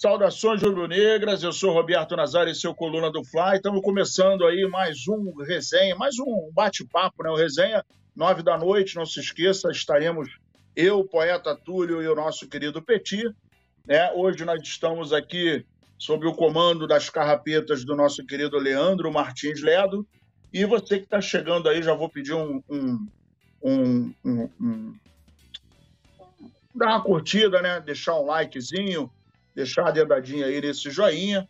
Saudações 0.00 0.62
rubro-negras, 0.62 1.42
eu 1.42 1.52
sou 1.52 1.72
Roberto 1.72 2.14
Nazário, 2.14 2.54
seu 2.54 2.72
coluna 2.72 3.10
do 3.10 3.24
Fly. 3.24 3.56
Estamos 3.56 3.82
começando 3.82 4.46
aí 4.46 4.64
mais 4.68 5.08
um 5.08 5.34
resenha, 5.42 5.96
mais 5.96 6.20
um 6.20 6.52
bate-papo, 6.52 7.24
né? 7.24 7.30
O 7.30 7.34
resenha, 7.34 7.84
nove 8.14 8.40
da 8.40 8.56
noite, 8.56 8.94
não 8.94 9.04
se 9.04 9.18
esqueça, 9.18 9.72
estaremos 9.72 10.28
eu, 10.76 11.00
o 11.00 11.04
poeta 11.04 11.56
Túlio 11.56 12.00
e 12.00 12.06
o 12.06 12.14
nosso 12.14 12.48
querido 12.48 12.80
Petit. 12.80 13.28
Né? 13.84 14.12
Hoje 14.12 14.44
nós 14.44 14.62
estamos 14.62 15.12
aqui 15.12 15.66
sob 15.98 16.28
o 16.28 16.32
comando 16.32 16.86
das 16.86 17.10
carrapetas 17.10 17.84
do 17.84 17.96
nosso 17.96 18.24
querido 18.24 18.56
Leandro 18.56 19.10
Martins 19.10 19.60
Ledo. 19.60 20.06
E 20.52 20.64
você 20.64 20.98
que 20.98 21.06
está 21.06 21.20
chegando 21.20 21.68
aí, 21.68 21.82
já 21.82 21.92
vou 21.92 22.08
pedir 22.08 22.34
um, 22.34 22.62
um, 22.70 23.08
um, 23.64 24.14
um, 24.24 24.94
dar 26.72 26.86
uma 26.86 27.02
curtida, 27.02 27.60
né? 27.60 27.80
Deixar 27.80 28.14
um 28.14 28.26
likezinho, 28.26 29.10
deixar 29.58 29.88
a 29.88 29.90
dedadinha 29.90 30.46
aí 30.46 30.60
nesse 30.60 30.88
joinha. 30.88 31.48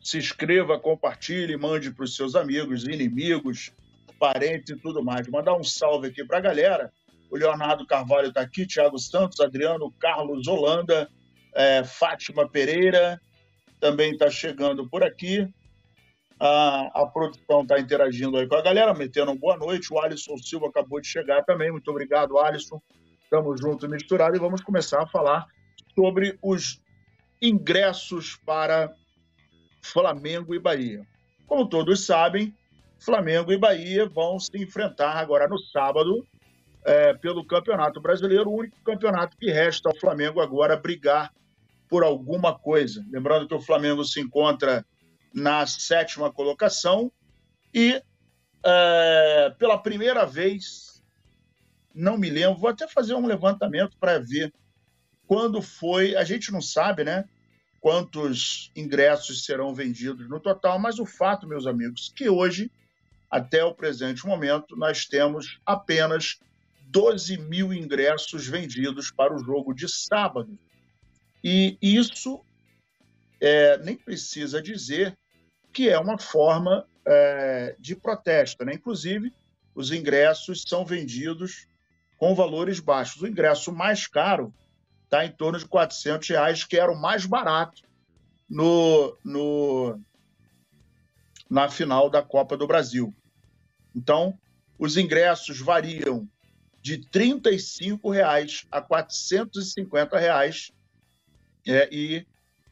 Se 0.00 0.16
inscreva, 0.16 0.78
compartilhe, 0.78 1.56
mande 1.56 1.90
para 1.90 2.04
os 2.04 2.14
seus 2.14 2.36
amigos, 2.36 2.84
inimigos, 2.84 3.72
parentes 4.16 4.70
e 4.70 4.76
tudo 4.76 5.02
mais. 5.02 5.26
Mandar 5.26 5.54
um 5.54 5.64
salve 5.64 6.06
aqui 6.06 6.24
para 6.24 6.38
a 6.38 6.40
galera. 6.40 6.92
O 7.28 7.36
Leonardo 7.36 7.84
Carvalho 7.84 8.28
está 8.28 8.40
aqui, 8.40 8.64
Thiago 8.64 8.98
Santos, 8.98 9.40
Adriano 9.40 9.90
Carlos 9.98 10.46
Holanda, 10.46 11.10
é, 11.54 11.82
Fátima 11.82 12.48
Pereira 12.48 13.20
também 13.80 14.12
está 14.12 14.30
chegando 14.30 14.88
por 14.88 15.02
aqui. 15.02 15.48
A, 16.38 17.02
a 17.02 17.06
produção 17.06 17.62
está 17.62 17.80
interagindo 17.80 18.36
aí 18.36 18.46
com 18.46 18.54
a 18.54 18.62
galera, 18.62 18.94
metendo 18.94 19.32
um 19.32 19.36
boa 19.36 19.56
noite. 19.56 19.92
O 19.92 19.98
Alisson 19.98 20.36
Silva 20.38 20.68
acabou 20.68 21.00
de 21.00 21.08
chegar 21.08 21.42
também. 21.44 21.72
Muito 21.72 21.90
obrigado, 21.90 22.38
Alisson. 22.38 22.80
Estamos 23.22 23.60
juntos 23.60 23.88
misturados 23.88 24.38
e 24.38 24.40
vamos 24.40 24.60
começar 24.60 25.02
a 25.02 25.06
falar 25.06 25.46
sobre 25.94 26.38
os 26.42 26.80
ingressos 27.40 28.36
para 28.44 28.92
Flamengo 29.82 30.54
e 30.54 30.58
Bahia. 30.58 31.06
Como 31.46 31.68
todos 31.68 32.04
sabem, 32.04 32.54
Flamengo 32.98 33.52
e 33.52 33.58
Bahia 33.58 34.06
vão 34.06 34.38
se 34.38 34.56
enfrentar 34.56 35.16
agora 35.16 35.48
no 35.48 35.58
sábado 35.58 36.26
é, 36.84 37.14
pelo 37.14 37.44
Campeonato 37.44 38.00
Brasileiro, 38.00 38.50
o 38.50 38.58
único 38.58 38.76
campeonato 38.84 39.36
que 39.36 39.50
resta 39.50 39.88
ao 39.88 39.96
Flamengo 39.96 40.40
agora 40.40 40.76
brigar 40.76 41.32
por 41.88 42.04
alguma 42.04 42.56
coisa. 42.58 43.04
Lembrando 43.10 43.48
que 43.48 43.54
o 43.54 43.60
Flamengo 43.60 44.04
se 44.04 44.20
encontra 44.20 44.84
na 45.34 45.66
sétima 45.66 46.32
colocação 46.32 47.10
e 47.72 48.02
é, 48.64 49.54
pela 49.58 49.78
primeira 49.78 50.24
vez, 50.24 51.02
não 51.94 52.16
me 52.16 52.28
lembro, 52.30 52.58
vou 52.58 52.70
até 52.70 52.86
fazer 52.86 53.14
um 53.14 53.26
levantamento 53.26 53.96
para 53.98 54.18
ver 54.18 54.52
quando 55.30 55.62
foi, 55.62 56.16
a 56.16 56.24
gente 56.24 56.50
não 56.50 56.60
sabe, 56.60 57.04
né? 57.04 57.24
Quantos 57.80 58.72
ingressos 58.74 59.44
serão 59.44 59.72
vendidos 59.72 60.28
no 60.28 60.40
total, 60.40 60.76
mas 60.76 60.98
o 60.98 61.06
fato, 61.06 61.46
meus 61.46 61.68
amigos, 61.68 62.12
que 62.16 62.28
hoje, 62.28 62.68
até 63.30 63.62
o 63.64 63.72
presente 63.72 64.26
momento, 64.26 64.74
nós 64.74 65.06
temos 65.06 65.60
apenas 65.64 66.40
12 66.80 67.38
mil 67.38 67.72
ingressos 67.72 68.48
vendidos 68.48 69.12
para 69.12 69.32
o 69.32 69.38
jogo 69.38 69.72
de 69.72 69.88
sábado. 69.88 70.58
E 71.44 71.78
isso 71.80 72.44
é, 73.40 73.78
nem 73.78 73.94
precisa 73.94 74.60
dizer 74.60 75.16
que 75.72 75.88
é 75.88 75.96
uma 76.00 76.18
forma 76.18 76.84
é, 77.06 77.76
de 77.78 77.94
protesto. 77.94 78.64
Né? 78.64 78.74
Inclusive, 78.74 79.32
os 79.76 79.92
ingressos 79.92 80.64
são 80.66 80.84
vendidos 80.84 81.68
com 82.18 82.34
valores 82.34 82.80
baixos. 82.80 83.22
O 83.22 83.28
ingresso 83.28 83.70
mais 83.70 84.08
caro 84.08 84.52
está 85.10 85.26
em 85.26 85.32
torno 85.32 85.58
de 85.58 85.66
400 85.66 86.28
reais, 86.28 86.62
que 86.62 86.76
era 86.76 86.90
o 86.90 86.96
mais 86.96 87.26
barato 87.26 87.82
no, 88.48 89.16
no, 89.24 90.00
na 91.50 91.68
final 91.68 92.08
da 92.08 92.22
Copa 92.22 92.56
do 92.56 92.64
Brasil. 92.64 93.12
Então, 93.94 94.38
os 94.78 94.96
ingressos 94.96 95.58
variam 95.58 96.28
de 96.80 96.98
35 96.98 98.08
reais 98.08 98.66
a 98.70 98.80
450 98.80 100.16
reais, 100.16 100.70
é, 101.66 101.88
e 101.92 102.24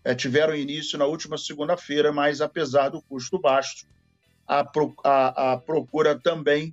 é, 0.05 0.15
tiveram 0.15 0.55
início 0.55 0.97
na 0.97 1.07
última 1.07 1.37
segunda-feira, 1.37 2.12
mas 2.12 2.41
apesar 2.41 2.89
do 2.89 3.03
custo 3.03 3.39
baixo, 3.39 3.85
a, 4.47 4.65
pro, 4.65 4.95
a, 5.05 5.53
a 5.53 5.59
procura 5.59 6.19
também 6.19 6.73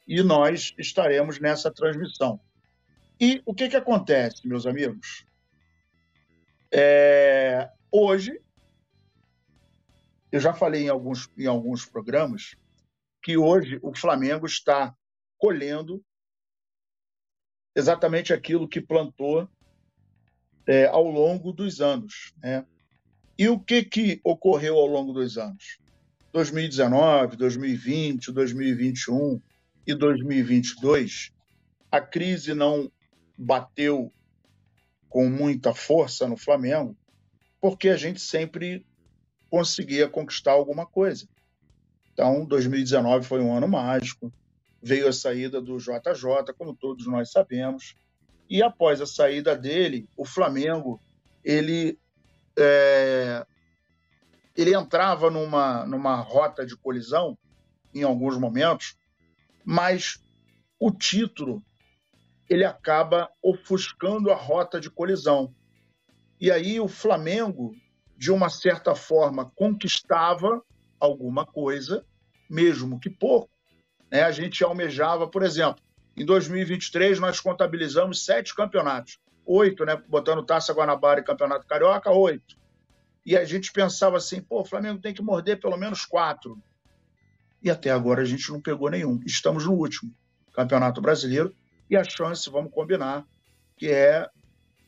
e 0.06 0.22
nós 0.22 0.74
estaremos 0.78 1.38
nessa 1.38 1.70
transmissão. 1.70 2.40
E 3.20 3.42
o 3.44 3.54
que, 3.54 3.68
que 3.68 3.76
acontece, 3.76 4.48
meus 4.48 4.66
amigos? 4.66 5.24
É, 6.72 7.70
hoje, 7.92 8.40
eu 10.32 10.40
já 10.40 10.54
falei 10.54 10.84
em 10.84 10.88
alguns, 10.88 11.28
em 11.36 11.46
alguns 11.46 11.84
programas 11.84 12.56
que 13.22 13.36
hoje 13.36 13.78
o 13.82 13.94
Flamengo 13.94 14.46
está 14.46 14.94
colhendo 15.36 16.02
exatamente 17.74 18.32
aquilo 18.32 18.68
que 18.68 18.80
plantou 18.80 19.48
é, 20.66 20.86
ao 20.86 21.04
longo 21.04 21.52
dos 21.52 21.80
anos. 21.80 22.32
Né? 22.38 22.64
E 23.40 23.48
o 23.48 23.58
que, 23.58 23.82
que 23.82 24.20
ocorreu 24.22 24.76
ao 24.76 24.84
longo 24.84 25.14
dos 25.14 25.38
anos? 25.38 25.78
2019, 26.30 27.38
2020, 27.38 28.30
2021 28.32 29.40
e 29.86 29.94
2022, 29.94 31.32
a 31.90 32.02
crise 32.02 32.52
não 32.52 32.92
bateu 33.38 34.12
com 35.08 35.30
muita 35.30 35.72
força 35.72 36.28
no 36.28 36.36
Flamengo, 36.36 36.94
porque 37.62 37.88
a 37.88 37.96
gente 37.96 38.20
sempre 38.20 38.84
conseguia 39.48 40.06
conquistar 40.06 40.52
alguma 40.52 40.84
coisa. 40.84 41.26
Então, 42.12 42.44
2019 42.44 43.26
foi 43.26 43.40
um 43.40 43.56
ano 43.56 43.66
mágico, 43.66 44.30
veio 44.82 45.08
a 45.08 45.14
saída 45.14 45.62
do 45.62 45.78
JJ, 45.78 46.52
como 46.58 46.76
todos 46.76 47.06
nós 47.06 47.32
sabemos, 47.32 47.96
e 48.50 48.62
após 48.62 49.00
a 49.00 49.06
saída 49.06 49.56
dele, 49.56 50.06
o 50.14 50.26
Flamengo 50.26 51.00
ele 51.42 51.98
é, 52.58 53.46
ele 54.56 54.74
entrava 54.74 55.30
numa, 55.30 55.86
numa 55.86 56.16
rota 56.16 56.66
de 56.66 56.76
colisão 56.76 57.38
em 57.94 58.02
alguns 58.02 58.36
momentos, 58.36 58.96
mas 59.64 60.22
o 60.78 60.90
título 60.90 61.62
ele 62.48 62.64
acaba 62.64 63.30
ofuscando 63.42 64.30
a 64.30 64.34
rota 64.34 64.80
de 64.80 64.90
colisão. 64.90 65.54
E 66.40 66.50
aí 66.50 66.80
o 66.80 66.88
Flamengo, 66.88 67.74
de 68.16 68.32
uma 68.32 68.48
certa 68.48 68.94
forma, 68.94 69.50
conquistava 69.54 70.62
alguma 70.98 71.46
coisa, 71.46 72.04
mesmo 72.48 72.98
que 72.98 73.08
pouco. 73.08 73.48
Né? 74.10 74.22
A 74.22 74.32
gente 74.32 74.64
almejava, 74.64 75.28
por 75.28 75.42
exemplo, 75.42 75.82
em 76.16 76.24
2023 76.24 77.20
nós 77.20 77.38
contabilizamos 77.38 78.24
sete 78.24 78.54
campeonatos 78.54 79.18
oito, 79.50 79.84
né? 79.84 80.00
Botando 80.08 80.44
Taça 80.44 80.72
Guanabara 80.72 81.20
e 81.20 81.24
Campeonato 81.24 81.66
Carioca, 81.66 82.10
oito. 82.10 82.56
E 83.26 83.36
a 83.36 83.44
gente 83.44 83.72
pensava 83.72 84.16
assim, 84.16 84.40
pô, 84.40 84.60
o 84.60 84.64
Flamengo 84.64 85.00
tem 85.00 85.12
que 85.12 85.22
morder 85.22 85.60
pelo 85.60 85.76
menos 85.76 86.04
quatro. 86.04 86.62
E 87.62 87.68
até 87.68 87.90
agora 87.90 88.22
a 88.22 88.24
gente 88.24 88.50
não 88.50 88.60
pegou 88.60 88.88
nenhum. 88.88 89.20
Estamos 89.26 89.66
no 89.66 89.72
último 89.72 90.14
Campeonato 90.54 91.00
Brasileiro 91.00 91.54
e 91.88 91.96
a 91.96 92.04
chance, 92.04 92.48
vamos 92.48 92.72
combinar, 92.72 93.26
que 93.76 93.88
é 93.88 94.28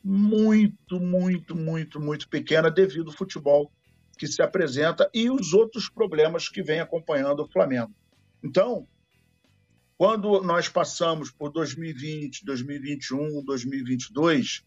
muito, 0.03 0.99
muito, 1.01 1.55
muito, 1.55 2.01
muito 2.01 2.29
pequena 2.29 2.71
devido 2.71 3.09
ao 3.09 3.17
futebol 3.17 3.71
que 4.17 4.27
se 4.27 4.41
apresenta 4.43 5.11
e 5.13 5.29
os 5.29 5.53
outros 5.53 5.89
problemas 5.89 6.49
que 6.49 6.63
vem 6.63 6.81
acompanhando 6.81 7.41
o 7.41 7.49
Flamengo. 7.49 7.93
Então, 8.43 8.87
quando 10.03 10.43
nós 10.43 10.69
passamos 10.69 11.31
por 11.31 11.53
2020, 11.53 12.45
2021, 12.45 13.45
2022, 13.45 14.65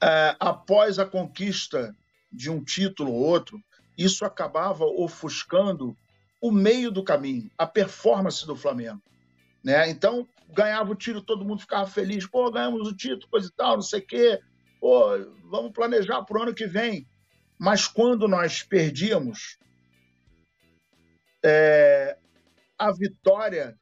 é, 0.00 0.36
após 0.38 1.00
a 1.00 1.04
conquista 1.04 1.92
de 2.30 2.48
um 2.48 2.62
título 2.62 3.10
ou 3.10 3.20
outro, 3.20 3.60
isso 3.98 4.24
acabava 4.24 4.84
ofuscando 4.84 5.96
o 6.40 6.52
meio 6.52 6.92
do 6.92 7.02
caminho, 7.02 7.50
a 7.58 7.66
performance 7.66 8.46
do 8.46 8.54
Flamengo. 8.54 9.02
Né? 9.64 9.90
Então, 9.90 10.28
ganhava 10.48 10.92
o 10.92 10.94
título, 10.94 11.24
todo 11.24 11.44
mundo 11.44 11.62
ficava 11.62 11.90
feliz. 11.90 12.24
Pô, 12.24 12.48
ganhamos 12.52 12.86
o 12.86 12.96
título, 12.96 13.28
coisa 13.28 13.48
e 13.48 13.52
tal, 13.52 13.74
não 13.74 13.82
sei 13.82 13.98
o 13.98 14.06
quê. 14.06 14.40
Pô, 14.80 15.08
vamos 15.50 15.72
planejar 15.72 16.22
para 16.22 16.38
o 16.38 16.42
ano 16.44 16.54
que 16.54 16.68
vem. 16.68 17.04
Mas 17.58 17.88
quando 17.88 18.28
nós 18.28 18.62
perdíamos, 18.62 19.58
é, 21.44 22.16
a 22.82 22.90
vitória 22.90 23.78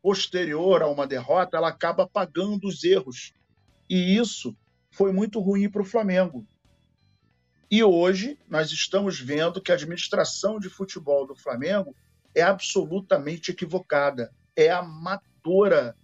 posterior 0.00 0.82
a 0.82 0.88
uma 0.88 1.06
derrota, 1.06 1.58
ela 1.58 1.68
acaba 1.68 2.08
pagando 2.08 2.66
os 2.66 2.82
erros. 2.82 3.34
E 3.90 4.16
isso 4.16 4.56
foi 4.90 5.12
muito 5.12 5.38
ruim 5.38 5.68
para 5.68 5.82
o 5.82 5.84
Flamengo. 5.84 6.46
E 7.70 7.84
hoje 7.84 8.38
nós 8.48 8.70
estamos 8.70 9.20
vendo 9.20 9.60
que 9.60 9.70
a 9.70 9.74
administração 9.74 10.58
de 10.58 10.70
futebol 10.70 11.26
do 11.26 11.36
Flamengo 11.36 11.94
é 12.34 12.40
absolutamente 12.40 13.50
equivocada, 13.50 14.32
é 14.56 14.70
amadora, 14.70 15.94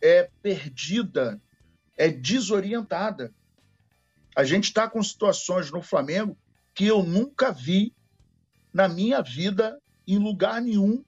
é 0.00 0.30
perdida, 0.40 1.42
é 1.96 2.08
desorientada. 2.08 3.34
A 4.36 4.44
gente 4.44 4.64
está 4.64 4.88
com 4.88 5.02
situações 5.02 5.72
no 5.72 5.82
Flamengo 5.82 6.38
que 6.72 6.86
eu 6.86 7.02
nunca 7.02 7.50
vi 7.50 7.92
na 8.72 8.88
minha 8.88 9.20
vida 9.20 9.80
em 10.06 10.18
lugar 10.18 10.62
nenhum 10.62 11.04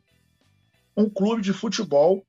um 0.96 1.10
clube 1.10 1.42
de 1.42 1.52
futebol 1.52 2.26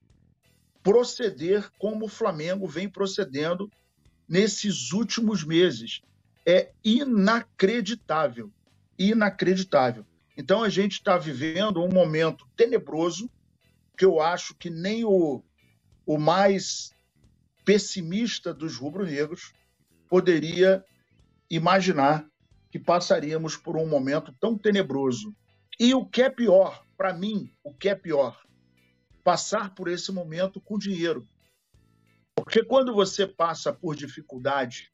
proceder 0.83 1.69
como 1.77 2.05
o 2.05 2.09
Flamengo 2.09 2.67
vem 2.67 2.89
procedendo 2.89 3.71
nesses 4.27 4.91
últimos 4.91 5.43
meses 5.43 6.01
é 6.45 6.71
inacreditável. 6.83 8.51
Inacreditável. 8.97 10.05
Então 10.37 10.63
a 10.63 10.69
gente 10.69 10.93
está 10.93 11.17
vivendo 11.17 11.83
um 11.83 11.89
momento 11.89 12.47
tenebroso 12.55 13.29
que 13.97 14.05
eu 14.05 14.21
acho 14.21 14.53
que 14.55 14.69
nem 14.69 15.03
o, 15.03 15.43
o 16.05 16.17
mais 16.17 16.91
pessimista 17.65 18.53
dos 18.53 18.77
rubro-negros 18.77 19.53
poderia 20.07 20.85
imaginar 21.49 22.25
que 22.71 22.79
passaríamos 22.79 23.57
por 23.57 23.75
um 23.75 23.87
momento 23.87 24.33
tão 24.39 24.57
tenebroso. 24.57 25.35
E 25.79 25.93
o 25.93 26.05
que 26.05 26.21
é 26.21 26.29
pior, 26.29 26.83
para 26.95 27.13
mim, 27.13 27.51
o 27.63 27.73
que 27.73 27.89
é 27.89 27.95
pior, 27.95 28.39
passar 29.27 29.75
por 29.75 29.89
esse 29.89 30.09
momento 30.09 30.61
com 30.61 30.79
dinheiro. 30.79 31.27
Porque 32.33 32.63
quando 32.63 32.93
você 32.93 33.27
passa 33.27 33.73
por 33.73 33.93
dificuldade, 33.93 34.89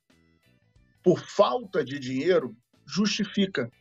por 1.03 1.19
falta 1.19 1.85
de 1.85 1.99
dinheiro, 1.99 2.57
justifica. 2.83 3.71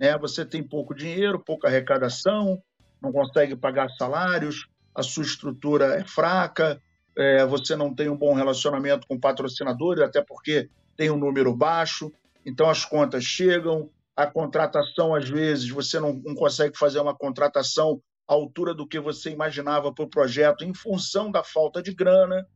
Né? 0.00 0.18
Você 0.18 0.44
tem 0.44 0.64
pouco 0.64 0.92
dinheiro, 0.92 1.38
pouca 1.38 1.68
arrecadação, 1.68 2.60
não 3.00 3.12
consegue 3.12 3.54
pagar 3.54 3.88
salários, 3.90 4.66
a 4.92 5.04
sua 5.04 5.22
estrutura 5.22 5.94
é 5.94 6.02
fraca, 6.02 6.82
é, 7.16 7.46
você 7.46 7.76
não 7.76 7.94
tem 7.94 8.08
um 8.08 8.16
bom 8.16 8.34
relacionamento 8.34 9.06
com 9.06 9.16
patrocinadores, 9.16 10.02
até 10.02 10.20
porque 10.20 10.68
tem 10.96 11.08
um 11.08 11.16
número 11.16 11.54
baixo, 11.54 12.12
então 12.44 12.68
as 12.68 12.84
contas 12.84 13.22
chegam, 13.22 13.88
a 14.16 14.26
contratação, 14.26 15.14
às 15.14 15.28
vezes, 15.28 15.70
você 15.70 16.00
não, 16.00 16.14
não 16.14 16.34
consegue 16.34 16.76
fazer 16.76 16.98
uma 16.98 17.14
contratação 17.14 18.02
altura 18.34 18.74
do 18.74 18.86
que 18.86 19.00
você 19.00 19.30
imaginava 19.30 19.92
para 19.92 20.04
o 20.04 20.10
projeto 20.10 20.64
em 20.64 20.74
função 20.74 21.30
da 21.30 21.42
falta 21.42 21.82
de 21.82 21.94
grana, 21.94 22.46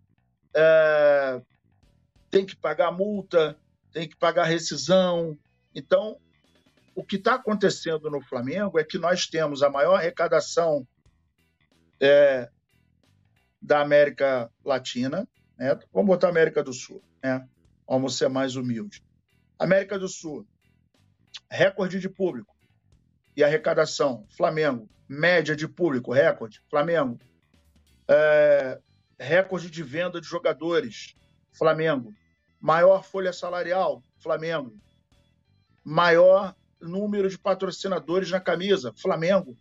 é, 0.55 1.41
tem 2.31 2.45
que 2.45 2.55
pagar 2.55 2.93
multa, 2.93 3.59
tem 3.93 4.09
que 4.09 4.17
pagar 4.17 4.45
rescisão. 4.45 5.39
Então, 5.75 6.19
o 6.95 7.03
que 7.03 7.17
está 7.17 7.35
acontecendo 7.35 8.11
no 8.11 8.21
Flamengo 8.21 8.79
é 8.79 8.85
que 8.85 8.99
nós 8.99 9.27
temos 9.27 9.63
a 9.63 9.71
maior 9.71 9.97
arrecadação 9.97 10.87
é, 12.01 12.51
da 13.61 13.81
América 13.81 14.51
Latina, 14.65 15.27
né? 15.57 15.79
vamos 15.93 16.09
botar 16.09 16.29
América 16.29 16.63
do 16.63 16.73
Sul, 16.73 17.03
né? 17.23 17.47
vamos 17.89 18.19
ser 18.19 18.29
mais 18.29 18.57
humilde. 18.57 19.03
América 19.59 19.99
do 19.99 20.09
Sul, 20.09 20.47
recorde 21.51 21.99
de 22.01 22.09
público 22.09 22.55
e 23.37 23.43
arrecadação, 23.43 24.27
Flamengo, 24.37 24.89
média 25.13 25.55
de 25.55 25.69
público, 25.69 26.13
recorde, 26.13 26.61
Flamengo, 26.69 27.19
é, 28.09 28.81
recorde 29.19 29.71
de 29.71 29.83
venda 29.83 30.21
de 30.21 30.27
jogadores, 30.27 31.15
Flamengo, 31.53 32.15
Maior 32.63 33.03
folha 33.03 33.33
salarial, 33.33 34.05
Flamengo. 34.21 34.73
Maior 35.83 36.55
número 36.81 37.29
de 37.29 37.37
patrocinadores 37.37 38.31
na 38.31 38.39
camisa, 38.39 38.95
Flamengo. 38.97 39.59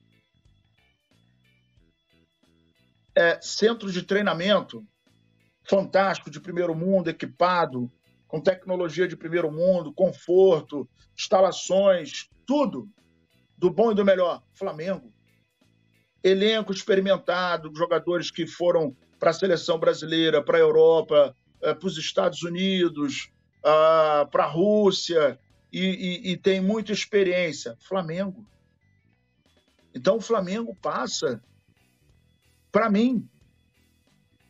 É, 3.16 3.42
centro 3.42 3.92
de 3.92 4.04
treinamento 4.04 4.86
fantástico, 5.64 6.30
de 6.30 6.40
primeiro 6.40 6.76
mundo, 6.76 7.10
equipado, 7.10 7.92
com 8.28 8.40
tecnologia 8.40 9.08
de 9.08 9.18
primeiro 9.18 9.52
mundo, 9.52 9.92
conforto, 9.92 10.88
instalações, 11.18 12.30
tudo 12.46 12.88
do 13.58 13.72
bom 13.72 13.92
e 13.92 13.96
do 13.96 14.06
melhor, 14.06 14.44
Flamengo. 14.54 15.12
Elenco 16.24 16.72
experimentado, 16.72 17.72
jogadores 17.76 18.30
que 18.30 18.46
foram 18.46 18.96
para 19.20 19.32
a 19.32 19.34
seleção 19.34 19.80
brasileira, 19.80 20.44
para 20.44 20.58
a 20.58 20.62
Europa, 20.62 21.36
é, 21.62 21.74
para 21.74 21.88
os 21.88 21.98
Estados 21.98 22.44
Unidos, 22.44 23.32
para 23.62 24.44
a 24.44 24.48
Rússia, 24.48 25.40
e, 25.72 25.80
e, 25.80 26.32
e 26.32 26.38
tem 26.38 26.60
muita 26.60 26.92
experiência. 26.92 27.78
Flamengo. 27.80 28.46
Então, 29.94 30.18
o 30.18 30.22
Flamengo 30.22 30.76
passa, 30.76 31.42
para 32.72 32.90
mim, 32.90 33.28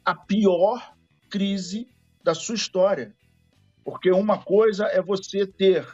a 0.03 0.15
pior 0.15 0.95
crise 1.29 1.87
da 2.23 2.33
sua 2.33 2.55
história. 2.55 3.15
Porque 3.83 4.11
uma 4.11 4.43
coisa 4.43 4.85
é 4.85 5.01
você 5.01 5.45
ter 5.45 5.85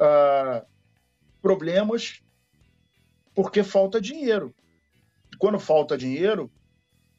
uh, 0.00 0.66
problemas 1.42 2.22
porque 3.34 3.62
falta 3.62 4.00
dinheiro. 4.00 4.54
Quando 5.38 5.58
falta 5.58 5.96
dinheiro, 5.96 6.50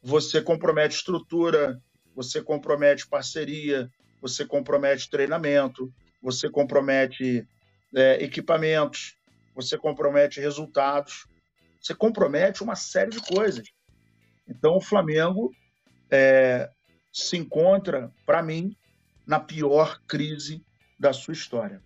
você 0.02 0.42
compromete 0.42 0.96
estrutura, 0.96 1.80
você 2.14 2.42
compromete 2.42 3.06
parceria, 3.06 3.90
você 4.20 4.44
compromete 4.44 5.10
treinamento, 5.10 5.92
você 6.22 6.50
compromete 6.50 7.46
é, 7.94 8.22
equipamentos, 8.22 9.16
você 9.54 9.78
compromete 9.78 10.40
resultados, 10.40 11.26
você 11.80 11.94
compromete 11.94 12.62
uma 12.62 12.74
série 12.74 13.10
de 13.10 13.20
coisas. 13.20 13.68
Então, 14.48 14.76
o 14.76 14.80
Flamengo 14.80 15.52
é, 16.10 16.70
se 17.12 17.36
encontra, 17.36 18.12
para 18.24 18.42
mim, 18.42 18.76
na 19.26 19.38
pior 19.38 20.00
crise 20.06 20.64
da 20.98 21.12
sua 21.12 21.32
história. 21.32 21.82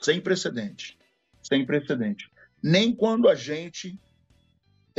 Sem 0.00 0.20
precedente. 0.20 0.98
Sem 1.42 1.64
precedente. 1.64 2.30
Nem 2.62 2.94
quando 2.94 3.28
a 3.28 3.34
gente. 3.34 3.98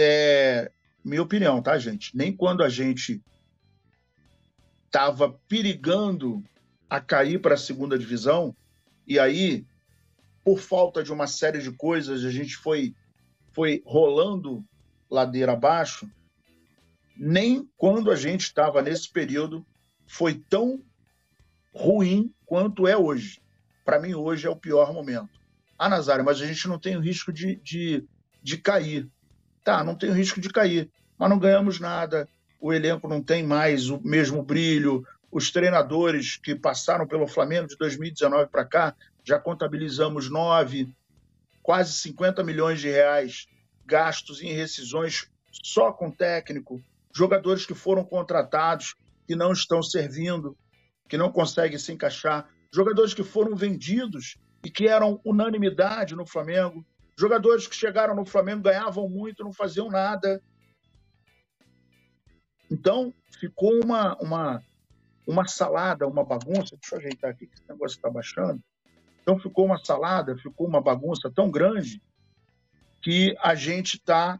É, 0.02 0.72
minha 1.04 1.22
opinião, 1.22 1.62
tá, 1.62 1.78
gente? 1.78 2.16
Nem 2.16 2.34
quando 2.34 2.64
a 2.64 2.70
gente 2.70 3.22
estava 4.86 5.38
perigando 5.50 6.42
a 6.90 7.02
cair 7.02 7.42
para 7.42 7.56
a 7.56 7.58
segunda 7.58 8.00
divisão, 8.00 8.56
e 9.06 9.20
aí, 9.20 9.66
por 10.42 10.62
falta 10.62 11.04
de 11.04 11.12
uma 11.12 11.28
série 11.28 11.60
de 11.60 11.70
coisas, 11.74 12.24
a 12.24 12.32
gente 12.32 12.56
foi, 12.56 12.96
foi 13.52 13.84
rolando 13.86 14.64
ladeira 15.12 15.52
abaixo. 15.52 16.10
Nem 17.18 17.70
quando 17.76 18.10
a 18.10 18.16
gente 18.16 18.44
estava 18.44 18.82
nesse 18.82 19.12
período 19.12 19.66
foi 20.08 20.36
tão 20.50 20.82
ruim 21.74 22.34
quanto 22.46 22.88
é 22.88 22.96
hoje. 22.96 23.42
Para 23.84 24.00
mim, 24.00 24.14
hoje 24.14 24.48
é 24.48 24.50
o 24.50 24.56
pior 24.56 24.94
momento. 24.94 25.42
Ah, 25.78 25.90
Nazário, 25.90 26.24
mas 26.24 26.42
a 26.42 26.46
gente 26.46 26.70
não 26.70 26.80
tem 26.80 26.96
o 26.96 27.02
risco 27.02 27.34
de, 27.34 27.58
de, 27.58 28.08
de 28.42 28.58
cair. 28.58 29.10
Tá, 29.64 29.84
não 29.84 29.96
tem 29.96 30.12
risco 30.12 30.40
de 30.40 30.50
cair, 30.50 30.90
mas 31.18 31.30
não 31.30 31.38
ganhamos 31.38 31.80
nada, 31.80 32.28
o 32.60 32.74
elenco 32.74 33.08
não 33.08 33.22
tem 33.22 33.44
mais 33.44 33.90
o 33.90 34.00
mesmo 34.02 34.44
brilho. 34.44 35.06
Os 35.32 35.52
treinadores 35.52 36.38
que 36.38 36.56
passaram 36.56 37.08
pelo 37.08 37.28
Flamengo 37.28 37.68
de 37.68 37.78
2019 37.78 38.50
para 38.50 38.66
cá, 38.66 38.96
já 39.24 39.38
contabilizamos 39.38 40.30
nove, 40.30 40.90
quase 41.62 41.94
50 41.94 42.44
milhões 42.44 42.80
de 42.80 42.90
reais 42.90 43.48
gastos 43.86 44.42
em 44.42 44.54
rescisões 44.54 45.30
só 45.52 45.92
com 45.92 46.12
técnico, 46.12 46.82
jogadores 47.14 47.66
que 47.66 47.74
foram 47.74 48.04
contratados 48.04 48.96
que 49.28 49.36
não 49.36 49.52
estão 49.52 49.82
servindo, 49.82 50.58
que 51.08 51.18
não 51.18 51.32
conseguem 51.32 51.78
se 51.78 51.92
encaixar, 51.92 52.48
jogadores 52.74 53.14
que 53.14 53.24
foram 53.24 53.56
vendidos 53.56 54.38
e 54.64 54.70
que 54.70 54.88
eram 54.88 55.20
unanimidade 55.26 56.16
no 56.16 56.26
Flamengo, 56.26 56.86
jogadores 57.20 57.68
que 57.68 57.76
chegaram 57.76 58.16
no 58.16 58.26
Flamengo 58.26 58.64
ganhavam 58.64 59.10
muito, 59.10 59.44
não 59.44 59.54
faziam 59.54 59.90
nada, 59.90 60.42
então, 62.70 63.14
ficou 63.40 63.84
uma, 63.84 64.16
uma, 64.18 64.64
uma 65.26 65.48
salada, 65.48 66.08
uma 66.08 66.24
bagunça. 66.24 66.78
Deixa 66.80 66.96
eu 66.96 67.00
ajeitar 67.00 67.32
aqui, 67.32 67.48
que 67.48 67.56
esse 67.56 67.68
negócio 67.68 67.96
está 67.96 68.10
baixando. 68.10 68.62
Então, 69.22 69.40
ficou 69.40 69.66
uma 69.66 69.84
salada, 69.84 70.38
ficou 70.38 70.68
uma 70.68 70.82
bagunça 70.82 71.32
tão 71.34 71.50
grande 71.50 72.02
que 73.02 73.36
a 73.42 73.56
gente 73.56 73.96
está 73.96 74.40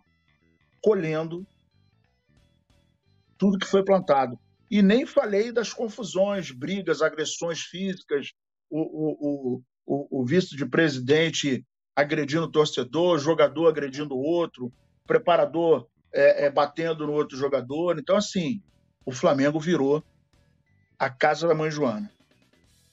colhendo 0.82 1.46
tudo 3.38 3.58
que 3.58 3.66
foi 3.66 3.84
plantado. 3.84 4.40
E 4.70 4.82
nem 4.82 5.06
falei 5.06 5.52
das 5.52 5.74
confusões, 5.74 6.52
brigas, 6.52 7.02
agressões 7.02 7.62
físicas, 7.62 8.34
o, 8.70 8.82
o, 8.82 9.64
o, 9.86 10.22
o 10.22 10.26
vice 10.26 10.56
de 10.56 10.66
presidente 10.66 11.66
agredindo 11.96 12.46
o 12.46 12.52
torcedor, 12.52 13.20
jogador 13.20 13.68
agredindo 13.68 14.16
o 14.16 14.22
outro, 14.22 14.72
preparador 15.06 15.88
é, 16.14 16.46
é, 16.46 16.50
batendo 16.50 17.06
no 17.06 17.14
outro 17.14 17.38
jogador. 17.38 18.00
Então, 18.00 18.16
assim, 18.16 18.62
o 19.06 19.12
Flamengo 19.12 19.60
virou 19.60 20.04
a 20.98 21.10
casa 21.10 21.48
da 21.48 21.56
mãe 21.56 21.72
Joana. 21.72 22.12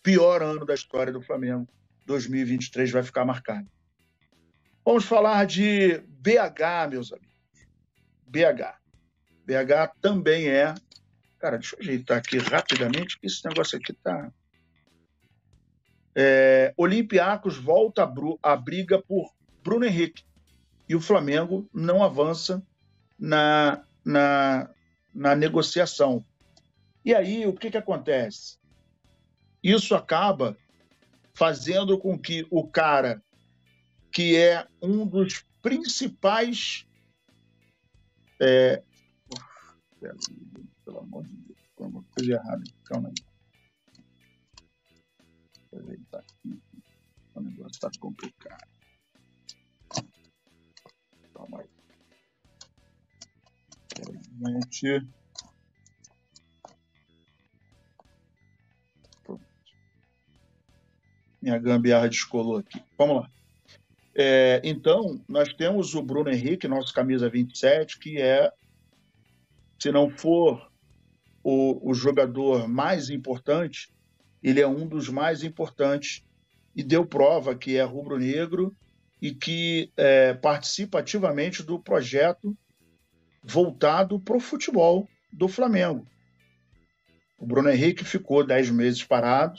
Pior 0.03 0.43
ano 0.43 0.65
da 0.65 0.75
história 0.75 1.13
do 1.13 1.23
Flamengo. 1.23 1.69
2023 2.07 2.91
vai 2.93 3.03
ficar 3.03 3.25
marcado. 3.25 3.67
Vamos 4.85 5.05
falar 5.05 5.45
de 5.47 5.99
BH, 5.99 6.89
meus 6.91 7.13
amigos. 7.13 7.35
BH. 8.27 8.79
BH 9.45 9.97
também 10.01 10.49
é. 10.49 10.75
Cara, 11.39 11.59
deixa 11.59 11.75
eu 11.75 11.81
ajeitar 11.81 12.19
aqui 12.19 12.39
rapidamente, 12.39 13.19
que 13.19 13.27
esse 13.27 13.45
negócio 13.45 13.77
aqui 13.77 13.93
tá. 13.93 14.33
É, 16.19 16.73
Olympiacos 16.79 17.59
volta 17.59 18.03
a, 18.03 18.53
a 18.53 18.57
briga 18.57 19.03
por 19.03 19.35
Bruno 19.63 19.85
Henrique. 19.85 20.25
E 20.89 20.97
o 20.97 21.01
Flamengo 21.01 21.69
não 21.75 22.03
avança 22.03 22.65
na, 23.19 23.85
na, 24.03 24.71
na 25.15 25.37
negociação. 25.37 26.25
E 27.05 27.15
aí, 27.15 27.47
o 27.47 27.53
que, 27.53 27.71
que 27.71 27.77
acontece? 27.77 28.59
Isso 29.63 29.95
acaba 29.95 30.57
fazendo 31.35 31.99
com 31.99 32.19
que 32.19 32.47
o 32.51 32.67
cara 32.67 33.23
que 34.11 34.35
é 34.35 34.67
um 34.81 35.07
dos 35.07 35.45
principais. 35.61 36.87
É... 38.41 38.83
Pelo 40.85 41.01
amor 41.01 41.25
de 41.25 41.37
Deus, 41.37 41.59
uma 41.79 42.03
coisa 42.15 42.33
errada. 42.33 42.65
Calma 42.85 43.09
aí. 43.09 43.26
Aproveitar 45.77 46.21
aqui. 46.21 46.63
O 47.35 47.41
negócio 47.41 47.73
está 47.73 47.91
complicado. 48.01 48.67
Calma 51.35 51.61
aí. 51.61 51.69
Gente. 54.41 55.07
Minha 61.43 61.59
gambiarra 61.59 62.09
descolou 62.09 62.57
aqui. 62.57 62.83
Vamos 62.97 63.17
lá. 63.17 63.31
É, 64.15 64.63
então, 64.65 65.23
nós 65.29 65.53
temos 65.53 65.95
o 65.95 66.03
Bruno 66.03 66.31
Henrique, 66.31 66.67
nosso 66.67 66.93
camisa 66.95 67.29
27, 67.29 67.99
que 67.99 68.19
é, 68.19 68.51
se 69.79 69.93
não 69.93 70.09
for 70.09 70.73
o, 71.45 71.91
o 71.91 71.93
jogador 71.93 72.67
mais 72.67 73.11
importante, 73.11 73.95
ele 74.47 74.61
é 74.61 74.67
um 74.67 74.87
dos 74.87 75.09
mais 75.09 75.43
importantes 75.43 76.25
e 76.75 76.81
deu 76.81 77.05
prova 77.05 77.57
que 77.57 77.77
é 77.77 77.83
rubro-negro 77.83 78.73
e 79.21 79.35
que 79.35 79.91
é, 79.97 80.35
participa 80.35 81.01
ativamente 81.01 81.65
do 81.65 81.81
projeto 81.81 82.57
voltado 83.43 84.21
para 84.21 84.37
o 84.37 84.41
futebol 84.41 85.09
do 85.33 85.49
Flamengo. 85.49 86.07
O 87.37 87.45
Bruno 87.45 87.69
Henrique 87.69 88.05
ficou 88.05 88.47
dez 88.47 88.71
meses 88.71 89.03
parado 89.03 89.59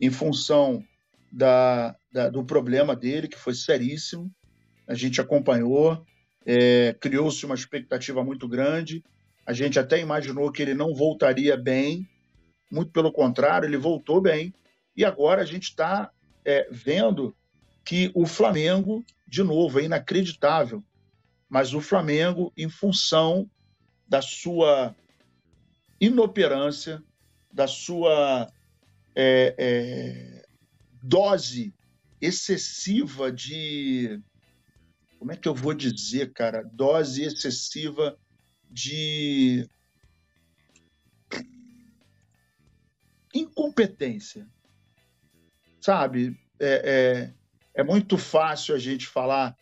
em 0.00 0.10
função 0.10 0.84
da, 1.30 1.94
da, 2.12 2.28
do 2.28 2.44
problema 2.44 2.96
dele, 2.96 3.28
que 3.28 3.38
foi 3.38 3.54
seríssimo. 3.54 4.28
A 4.88 4.94
gente 4.94 5.20
acompanhou, 5.20 6.04
é, 6.44 6.96
criou-se 7.00 7.46
uma 7.46 7.54
expectativa 7.54 8.24
muito 8.24 8.48
grande. 8.48 9.04
A 9.46 9.52
gente 9.52 9.78
até 9.78 10.00
imaginou 10.00 10.50
que 10.50 10.62
ele 10.62 10.74
não 10.74 10.92
voltaria 10.96 11.56
bem, 11.56 12.08
muito 12.70 12.90
pelo 12.90 13.12
contrário, 13.12 13.66
ele 13.66 13.76
voltou 13.76 14.20
bem. 14.20 14.54
E 14.96 15.04
agora 15.04 15.42
a 15.42 15.44
gente 15.44 15.64
está 15.64 16.10
é, 16.44 16.68
vendo 16.70 17.36
que 17.84 18.10
o 18.14 18.26
Flamengo, 18.26 19.04
de 19.26 19.42
novo, 19.42 19.78
é 19.78 19.84
inacreditável, 19.84 20.82
mas 21.48 21.74
o 21.74 21.80
Flamengo, 21.80 22.52
em 22.56 22.68
função 22.68 23.48
da 24.08 24.20
sua 24.20 24.94
inoperância, 26.00 27.02
da 27.52 27.66
sua 27.66 28.50
é, 29.14 29.54
é, 29.58 30.46
dose 31.02 31.72
excessiva 32.20 33.30
de. 33.30 34.20
Como 35.18 35.32
é 35.32 35.36
que 35.36 35.48
eu 35.48 35.54
vou 35.54 35.72
dizer, 35.72 36.32
cara? 36.32 36.62
Dose 36.62 37.22
excessiva 37.22 38.18
de 38.70 39.68
incompetência. 43.40 44.46
Sabe? 45.80 46.38
É, 46.58 47.32
é, 47.74 47.80
é 47.80 47.84
muito 47.84 48.16
fácil 48.18 48.74
a 48.74 48.78
gente 48.78 49.06
falar 49.06 49.56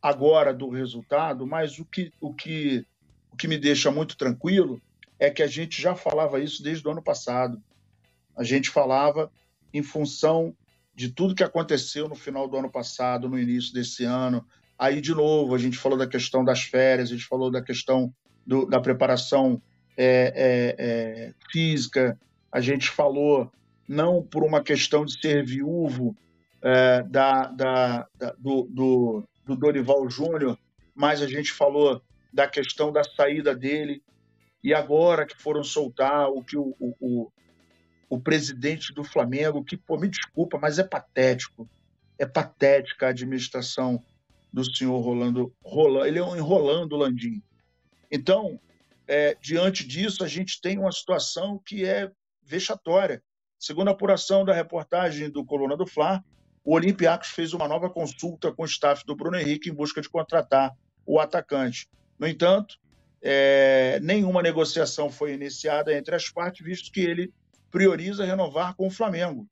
agora 0.00 0.52
do 0.52 0.68
resultado, 0.68 1.46
mas 1.46 1.78
o 1.78 1.84
que, 1.84 2.12
o 2.20 2.32
que, 2.32 2.86
o 3.32 3.36
que 3.36 3.48
me 3.48 3.56
deixa 3.56 3.90
muito 3.90 4.16
tranquilo 4.16 4.80
é 5.18 5.30
que 5.30 5.42
a 5.42 5.46
gente 5.46 5.80
já 5.80 5.94
falava 5.94 6.40
isso 6.40 6.62
desde 6.62 6.86
o 6.86 6.90
ano 6.90 7.02
passado. 7.02 7.62
A 8.36 8.44
gente 8.44 8.68
falava 8.68 9.32
em 9.72 9.82
função 9.82 10.54
de 10.94 11.08
tudo 11.10 11.34
que 11.34 11.42
aconteceu 11.42 12.08
no 12.08 12.14
final 12.14 12.46
do 12.46 12.56
ano 12.56 12.70
passado, 12.70 13.28
no 13.28 13.38
início 13.38 13.72
desse 13.72 14.04
ano. 14.04 14.46
Aí, 14.78 15.00
de 15.00 15.14
novo, 15.14 15.54
a 15.54 15.58
gente 15.58 15.78
falou 15.78 15.98
da 15.98 16.06
questão 16.06 16.44
das 16.44 16.62
férias, 16.62 17.08
a 17.08 17.12
gente 17.12 17.26
falou 17.26 17.50
da 17.50 17.62
questão 17.62 18.12
do, 18.46 18.66
da 18.66 18.80
preparação 18.80 19.60
é, 19.96 20.32
é, 20.36 20.76
é, 20.78 21.34
física, 21.50 22.18
a 22.54 22.60
gente 22.60 22.88
falou 22.88 23.50
não 23.88 24.22
por 24.22 24.44
uma 24.44 24.62
questão 24.62 25.04
de 25.04 25.20
ser 25.20 25.44
viúvo 25.44 26.16
é, 26.62 27.02
da, 27.02 27.48
da, 27.48 28.08
da, 28.16 28.30
do, 28.38 28.68
do, 28.70 29.24
do 29.44 29.56
Dorival 29.56 30.08
Júnior, 30.08 30.56
mas 30.94 31.20
a 31.20 31.26
gente 31.26 31.50
falou 31.50 32.00
da 32.32 32.46
questão 32.46 32.92
da 32.92 33.02
saída 33.02 33.56
dele. 33.56 34.00
E 34.62 34.72
agora 34.72 35.26
que 35.26 35.36
foram 35.36 35.64
soltar 35.64 36.28
o 36.28 36.44
que 36.44 36.56
o, 36.56 36.76
o, 36.78 37.28
o 38.08 38.20
presidente 38.20 38.94
do 38.94 39.02
Flamengo, 39.02 39.64
que, 39.64 39.76
pô, 39.76 39.98
me 39.98 40.08
desculpa, 40.08 40.56
mas 40.56 40.78
é 40.78 40.84
patético. 40.84 41.68
É 42.16 42.24
patética 42.24 43.06
a 43.06 43.10
administração 43.10 44.00
do 44.52 44.64
senhor 44.64 45.00
Rolando. 45.00 45.52
Rolando 45.60 46.06
ele 46.06 46.20
é 46.20 46.24
um 46.24 46.36
enrolando 46.36 46.96
Landim. 46.96 47.42
Então, 48.12 48.60
é, 49.08 49.36
diante 49.42 49.84
disso, 49.84 50.22
a 50.22 50.28
gente 50.28 50.60
tem 50.60 50.78
uma 50.78 50.92
situação 50.92 51.58
que 51.58 51.84
é 51.84 52.12
vexatória. 52.44 53.22
Segundo 53.58 53.88
a 53.88 53.92
apuração 53.92 54.44
da 54.44 54.52
reportagem 54.52 55.30
do 55.30 55.44
Coluna 55.44 55.76
do 55.76 55.86
Fla, 55.86 56.22
o 56.64 56.74
Olympiacos 56.74 57.28
fez 57.28 57.52
uma 57.52 57.68
nova 57.68 57.90
consulta 57.90 58.52
com 58.52 58.62
o 58.62 58.66
staff 58.66 59.04
do 59.06 59.14
Bruno 59.14 59.36
Henrique 59.36 59.70
em 59.70 59.74
busca 59.74 60.00
de 60.00 60.08
contratar 60.08 60.72
o 61.06 61.20
atacante. 61.20 61.88
No 62.18 62.26
entanto, 62.26 62.76
é, 63.22 63.98
nenhuma 64.02 64.42
negociação 64.42 65.10
foi 65.10 65.32
iniciada 65.34 65.96
entre 65.96 66.14
as 66.14 66.30
partes, 66.30 66.64
visto 66.64 66.92
que 66.92 67.00
ele 67.00 67.32
prioriza 67.70 68.24
renovar 68.24 68.74
com 68.74 68.86
o 68.86 68.90
Flamengo. 68.90 69.48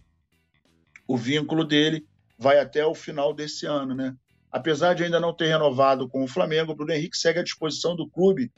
O 1.07 1.17
vínculo 1.17 1.65
dele 1.65 2.07
vai 2.39 2.59
até 2.59 2.85
o 2.85 2.95
final 2.95 3.35
desse 3.35 3.67
ano, 3.67 3.95
né? 3.95 4.17
Apesar 4.51 4.95
de 4.95 5.05
ainda 5.05 5.19
não 5.19 5.35
ter 5.35 5.47
renovado 5.47 6.09
com 6.09 6.23
o 6.23 6.29
Flamengo, 6.29 6.73
o 6.73 6.75
Bruno 6.75 6.93
Henrique 6.93 7.17
segue 7.17 7.41
à 7.41 7.43
disposição 7.43 7.97
do 7.97 8.09
clube 8.09 8.53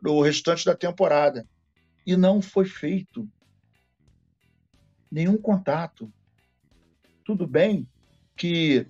no 0.00 0.20
restante 0.20 0.64
da 0.64 0.74
temporada. 0.74 1.46
E 2.06 2.16
não 2.16 2.40
foi 2.40 2.64
feito 2.64 3.28
nenhum 5.12 5.36
contato. 5.36 6.10
Tudo 7.22 7.46
bem 7.46 7.86
que 8.34 8.86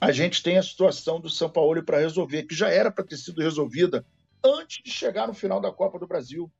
a 0.00 0.10
gente 0.10 0.42
tem 0.42 0.56
a 0.56 0.62
situação 0.62 1.20
do 1.20 1.28
São 1.28 1.50
Paulo 1.50 1.82
para 1.84 1.98
resolver, 1.98 2.44
que 2.44 2.54
já 2.54 2.68
era 2.68 2.90
para 2.90 3.04
ter 3.04 3.18
sido 3.18 3.42
resolvida 3.42 4.04
antes 4.42 4.82
de 4.82 4.90
chegar 4.90 5.28
no 5.28 5.34
final 5.34 5.60
da 5.60 5.70
Copa 5.70 5.98
do 5.98 6.06
Brasil. 6.06 6.50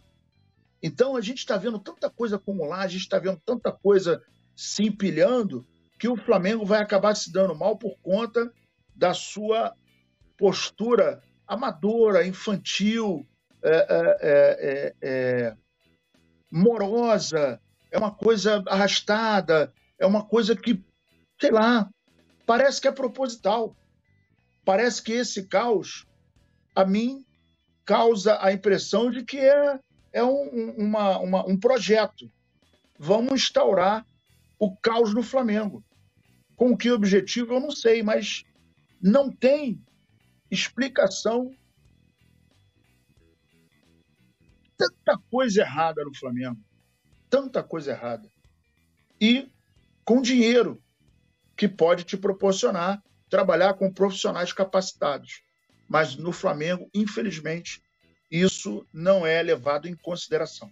Então 0.83 1.17
a 1.17 1.21
gente 1.23 1.39
está 1.39 1.57
vendo 1.57 1.79
tanta 1.79 2.11
coisa 2.11 2.37
acumular, 2.37 2.81
a 2.81 2.89
gente 2.89 3.01
está 3.01 3.19
vendo 3.19 3.41
tanta 3.45 3.73
coisa 3.73 4.23
se 4.55 4.85
empilhando, 4.85 5.67
que 5.99 6.07
o 6.07 6.17
Flamengo 6.17 6.67
vai 6.67 6.83
acabar 6.83 7.15
se 7.15 7.33
dando 7.33 7.55
mal 7.55 7.79
por 7.79 7.97
conta 8.03 8.53
da 8.95 9.15
sua 9.15 9.75
postura 10.37 11.23
amadora, 11.47 12.27
infantil, 12.27 13.27
é, 13.63 13.71
é, 13.71 14.17
é, 14.21 14.95
é, 15.03 15.57
morosa, 16.51 17.61
é 17.95 17.99
uma 17.99 18.11
coisa 18.11 18.61
arrastada, 18.67 19.73
é 19.97 20.05
uma 20.05 20.27
coisa 20.27 20.57
que, 20.57 20.85
sei 21.41 21.53
lá, 21.53 21.89
parece 22.45 22.81
que 22.81 22.89
é 22.89 22.93
proposital. 22.93 23.77
Parece 24.65 25.01
que 25.01 25.13
esse 25.13 25.47
caos, 25.47 26.05
a 26.75 26.85
mim, 26.85 27.25
causa 27.85 28.37
a 28.45 28.53
impressão 28.53 29.13
de 29.13 29.23
que 29.25 29.39
é 29.39 29.79
é 30.13 30.25
um, 30.25 30.75
uma, 30.77 31.19
uma, 31.19 31.49
um 31.49 31.59
projeto. 31.59 32.31
Vamos 32.99 33.35
instaurar 33.35 34.05
o 34.59 34.77
caos 34.77 35.15
no 35.15 35.23
Flamengo. 35.23 35.85
Com 36.57 36.77
que 36.77 36.91
objetivo, 36.91 37.55
eu 37.55 37.61
não 37.61 37.71
sei, 37.71 38.03
mas 38.03 38.45
não 39.01 39.31
tem 39.31 39.81
explicação. 40.51 41.53
Tanta 44.77 45.21
coisa 45.31 45.63
errada 45.63 46.05
no 46.05 46.15
Flamengo. 46.17 46.61
Tanta 47.29 47.63
coisa 47.63 47.93
errada. 47.93 48.29
E 49.21 49.51
com 50.05 50.21
dinheiro 50.21 50.83
que 51.57 51.69
pode 51.69 52.05
te 52.05 52.17
proporcionar 52.17 53.03
trabalhar 53.35 53.75
com 53.75 53.93
profissionais 53.93 54.53
capacitados. 54.53 55.43
Mas 55.89 56.15
no 56.15 56.31
Flamengo, 56.31 56.89
infelizmente, 56.95 57.83
isso 58.31 58.87
não 58.93 59.27
é 59.27 59.43
levado 59.43 59.89
em 59.89 59.97
consideração. 59.97 60.71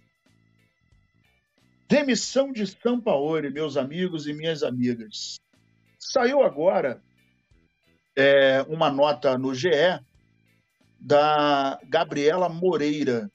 Demissão 1.89 2.53
de 2.53 2.65
Sampaoli, 2.65 3.49
meus 3.49 3.75
amigos 3.75 4.27
e 4.27 4.33
minhas 4.33 4.63
amigas. 4.63 5.35
Saiu 5.99 6.41
agora 6.41 7.01
é, 8.15 8.61
uma 8.69 8.89
nota 8.89 9.37
no 9.37 9.53
GE 9.53 9.69
da 10.97 11.77
Gabriela 11.83 12.47
Moreira. 12.47 13.29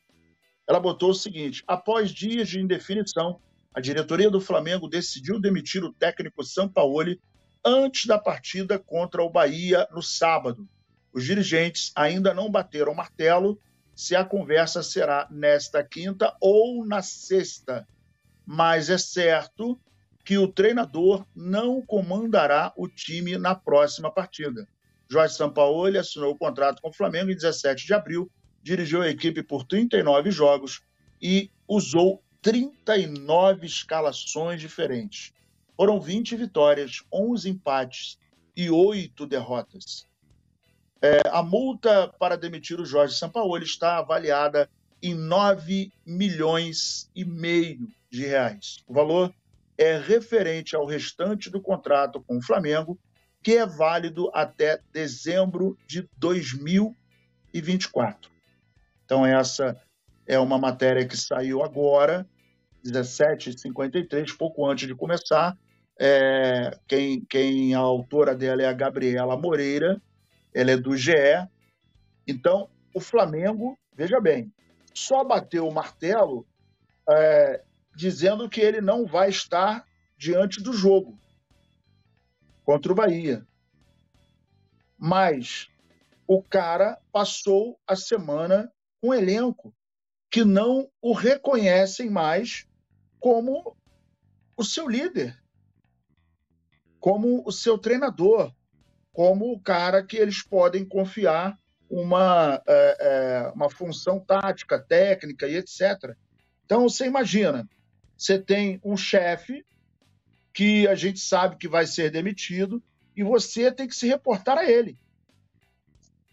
Ela 0.69 0.79
botou 0.79 1.11
o 1.11 1.15
seguinte: 1.15 1.65
após 1.67 2.11
dias 2.11 2.49
de 2.49 2.61
indefinição, 2.61 3.41
a 3.75 3.81
diretoria 3.81 4.31
do 4.31 4.41
Flamengo 4.41 4.87
decidiu 4.87 5.41
demitir 5.41 5.83
o 5.83 5.93
técnico 5.93 6.45
Sampaoli 6.45 7.21
antes 7.65 8.07
da 8.07 8.19
partida 8.19 8.79
contra 8.79 9.23
o 9.23 9.31
Bahia 9.31 9.89
no 9.91 10.03
sábado. 10.03 10.69
Os 11.13 11.25
dirigentes 11.25 11.91
ainda 11.95 12.35
não 12.35 12.51
bateram 12.51 12.95
martelo 12.95 13.59
se 13.95 14.15
a 14.15 14.25
conversa 14.25 14.83
será 14.83 15.27
nesta 15.31 15.83
quinta 15.83 16.37
ou 16.41 16.87
na 16.87 17.03
sexta, 17.03 17.87
mas 18.47 18.91
é 18.91 18.99
certo 18.99 19.81
que 20.25 20.39
o 20.39 20.47
treinador 20.47 21.27
não 21.35 21.81
comandará 21.81 22.73
o 22.77 22.87
time 22.87 23.39
na 23.39 23.55
próxima 23.55 24.11
partida. 24.11 24.69
Jorge 25.11 25.35
Sampaoli 25.35 25.97
assinou 25.97 26.33
o 26.33 26.39
contrato 26.39 26.83
com 26.83 26.91
o 26.91 26.93
Flamengo 26.93 27.31
em 27.31 27.35
17 27.35 27.87
de 27.87 27.95
abril, 27.95 28.31
dirigiu 28.63 29.03
a 29.03 29.09
equipe 29.09 29.43
por 29.43 29.65
39 29.65 30.31
jogos 30.31 30.83
e 31.21 31.51
usou 31.67 32.23
39 32.43 33.67
escalações 33.67 34.61
diferentes. 34.61 35.33
Foram 35.77 36.01
20 36.01 36.37
vitórias, 36.37 37.03
11 37.13 37.51
empates 37.51 38.19
e 38.57 38.71
8 38.71 39.27
derrotas. 39.27 40.07
É, 41.01 41.21
a 41.31 41.41
multa 41.43 42.09
para 42.19 42.37
demitir 42.37 42.81
o 42.81 42.85
Jorge 42.85 43.17
Sampaoli 43.17 43.65
está 43.65 43.99
avaliada 43.99 44.69
em 45.01 45.15
9 45.15 45.93
milhões 46.05 47.09
e 47.15 47.25
meio 47.25 47.89
de 48.11 48.27
reais. 48.27 48.83
O 48.87 48.93
valor 48.93 49.33
é 49.77 49.97
referente 49.97 50.75
ao 50.75 50.85
restante 50.85 51.49
do 51.49 51.61
contrato 51.61 52.21
com 52.21 52.39
o 52.39 52.43
Flamengo, 52.43 52.99
que 53.41 53.57
é 53.57 53.65
válido 53.65 54.29
até 54.35 54.81
dezembro 54.93 55.79
de 55.87 56.09
2024. 56.17 58.29
Então, 59.09 59.25
essa 59.25 59.75
é 60.27 60.39
uma 60.39 60.59
matéria 60.59 61.09
que 61.09 61.17
saiu 61.17 61.65
agora, 61.65 62.29
17h53, 62.85 64.37
pouco 64.37 64.67
antes 64.67 64.87
de 64.87 64.95
começar, 64.95 65.57
é, 65.99 66.79
quem, 66.87 67.25
quem 67.25 67.75
a 67.75 67.79
autora 67.79 68.35
dela 68.35 68.61
é 68.61 68.67
a 68.67 68.73
Gabriela 68.75 69.35
Moreira, 69.35 69.99
ela 70.53 70.73
é 70.73 70.77
do 70.77 70.95
GE. 70.95 71.15
Então, 72.27 72.69
o 72.95 73.01
Flamengo, 73.01 73.79
veja 73.95 74.21
bem, 74.21 74.53
só 74.93 75.25
bateu 75.25 75.67
o 75.67 75.73
martelo 75.73 76.47
é, 77.09 77.65
dizendo 77.97 78.47
que 78.47 78.61
ele 78.61 78.83
não 78.83 79.07
vai 79.07 79.31
estar 79.31 79.87
diante 80.19 80.63
do 80.63 80.75
jogo 80.75 81.19
contra 82.63 82.93
o 82.93 82.95
Bahia. 82.95 83.43
Mas 84.99 85.71
o 86.27 86.43
cara 86.43 86.99
passou 87.11 87.81
a 87.87 87.97
semana 87.97 88.71
um 89.03 89.15
elenco 89.15 89.75
que 90.31 90.45
não 90.45 90.91
o 91.01 91.13
reconhecem 91.13 92.11
mais 92.11 92.67
como 93.19 93.77
o 94.57 94.65
seu 94.65 94.89
líder 94.89 95.39
como 97.01 97.43
o 97.47 97.53
seu 97.53 97.79
treinador, 97.79 98.53
como 99.13 99.53
o 99.53 99.61
cara 99.61 100.03
que 100.03 100.17
eles 100.17 100.43
podem 100.43 100.85
confiar 100.85 101.59
uma, 101.89 102.63
é, 102.67 102.97
é, 103.01 103.53
uma 103.55 103.71
função 103.71 104.21
tática, 104.21 104.79
técnica 104.79 105.47
e 105.47 105.57
etc. 105.57 106.15
Então, 106.65 106.83
você 106.89 107.07
imagina, 107.07 107.69
você 108.17 108.39
tem 108.39 108.81
um 108.85 108.97
chefe 108.97 109.65
que 110.53 110.87
a 110.87 110.95
gente 110.95 111.21
sabe 111.21 111.57
que 111.57 111.69
vai 111.69 111.87
ser 111.87 112.11
demitido 112.11 112.83
e 113.17 113.23
você 113.23 113.73
tem 113.73 113.89
que 113.89 113.95
se 113.95 114.07
reportar 114.07 114.59
a 114.59 114.71
ele. 114.71 114.99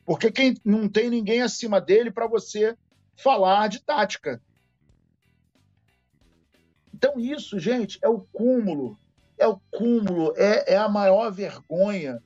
Porque 0.06 0.32
quem 0.32 0.56
não 0.64 0.88
tem 0.88 1.10
ninguém 1.10 1.42
acima 1.42 1.82
dele 1.82 2.12
para 2.12 2.28
você 2.28 2.78
falar 3.16 3.68
de 3.68 3.84
tática. 3.84 4.42
Então, 6.94 7.20
isso, 7.20 7.60
gente, 7.60 8.00
é 8.02 8.08
o 8.08 8.22
cúmulo 8.22 8.98
é 9.38 9.48
o 9.48 9.60
cúmulo, 9.72 10.34
é, 10.38 10.74
é 10.74 10.78
a 10.78 10.88
maior 10.88 11.32
vergonha 11.32 12.22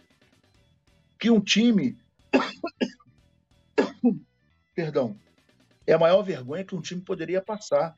que 1.18 1.30
um 1.30 1.42
time. 1.42 1.98
Perdão. 4.76 5.20
É 5.86 5.94
a 5.94 6.00
maior 6.00 6.22
vergonha 6.22 6.64
que 6.64 6.76
um 6.76 6.82
time 6.82 7.02
poderia 7.02 7.42
passar. 7.42 7.98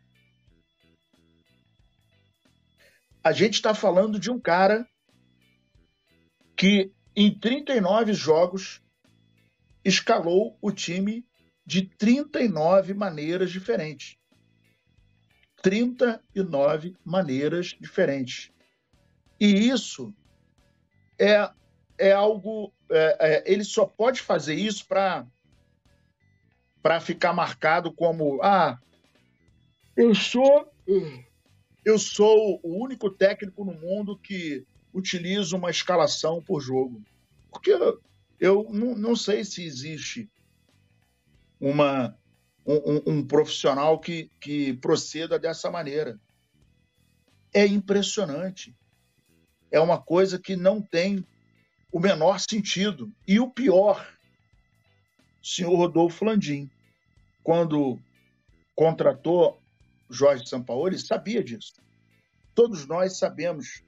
A 3.23 3.31
gente 3.31 3.55
está 3.55 3.75
falando 3.75 4.17
de 4.17 4.31
um 4.31 4.39
cara 4.39 4.87
que, 6.55 6.91
em 7.15 7.37
39 7.37 8.13
jogos, 8.13 8.81
escalou 9.83 10.57
o 10.61 10.71
time 10.71 11.25
de 11.65 11.83
39 11.83 12.93
maneiras 12.93 13.51
diferentes. 13.51 14.17
39 15.61 16.95
maneiras 17.05 17.75
diferentes. 17.79 18.51
E 19.39 19.69
isso 19.69 20.13
é, 21.19 21.49
é 21.97 22.11
algo. 22.11 22.73
É, 22.89 23.17
é, 23.19 23.51
ele 23.51 23.63
só 23.63 23.85
pode 23.85 24.21
fazer 24.21 24.55
isso 24.55 24.85
para 24.87 25.25
para 26.81 26.99
ficar 26.99 27.31
marcado 27.31 27.91
como 27.93 28.41
ah 28.41 28.79
eu 29.95 30.15
sou 30.15 30.67
eu 31.85 31.99
sou 31.99 32.59
o 32.63 32.83
único 32.83 33.09
técnico 33.09 33.63
no 33.63 33.73
mundo 33.75 34.17
que 34.17 34.65
utiliza 34.91 35.55
uma 35.55 35.69
escalação 35.69 36.41
por 36.41 36.59
jogo 36.59 37.01
porque 37.51 37.71
eu 38.41 38.67
não, 38.69 38.93
não 38.95 39.15
sei 39.15 39.45
se 39.45 39.63
existe 39.63 40.29
uma 41.59 42.17
um, 42.65 43.13
um, 43.13 43.25
profissional 43.25 43.99
que, 43.99 44.29
que 44.39 44.73
proceda 44.73 45.39
dessa 45.39 45.71
maneira 45.71 46.19
é 47.53 47.65
impressionante 47.65 48.75
é 49.71 49.79
uma 49.79 49.99
coisa 49.99 50.37
que 50.37 50.55
não 50.55 50.81
tem 50.81 51.25
o 51.91 51.99
menor 51.99 52.39
sentido. 52.39 53.11
E 53.27 53.39
o 53.39 53.49
pior, 53.49 54.05
senhor 55.41 55.75
Rodolfo 55.75 56.25
Landim, 56.25 56.69
quando 57.41 57.97
contratou 58.75 59.59
Jorge 60.09 60.47
Sampaoli, 60.47 60.99
sabia 60.99 61.43
disso. 61.43 61.73
Todos 62.53 62.85
nós 62.85 63.17
sabemos 63.17 63.81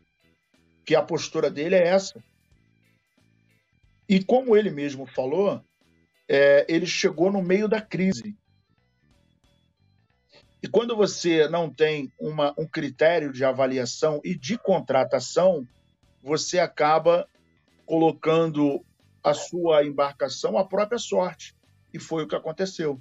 que 0.86 0.96
a 0.96 1.04
postura 1.04 1.52
dele 1.52 1.76
é 1.76 1.88
essa. 1.88 2.24
E 4.08 4.24
como 4.24 4.56
ele 4.56 4.70
mesmo 4.70 5.06
falou, 5.06 5.64
é, 6.28 6.66
ele 6.68 6.86
chegou 6.86 7.32
no 7.32 7.42
meio 7.42 7.68
da 7.68 7.82
crise. 7.82 8.36
E 10.62 10.68
quando 10.68 10.96
você 10.96 11.48
não 11.48 11.70
tem 11.70 12.12
uma, 12.20 12.54
um 12.58 12.66
critério 12.66 13.32
de 13.32 13.44
avaliação 13.44 14.22
e 14.24 14.34
de 14.36 14.58
contratação, 14.58 15.68
você 16.22 16.60
acaba 16.60 17.28
colocando 17.86 18.84
a 19.24 19.34
sua 19.34 19.86
embarcação 19.86 20.58
à 20.58 20.66
própria 20.66 20.98
sorte. 20.98 21.56
E 21.94 22.00
foi 22.00 22.24
o 22.24 22.28
que 22.28 22.36
aconteceu. 22.36 23.00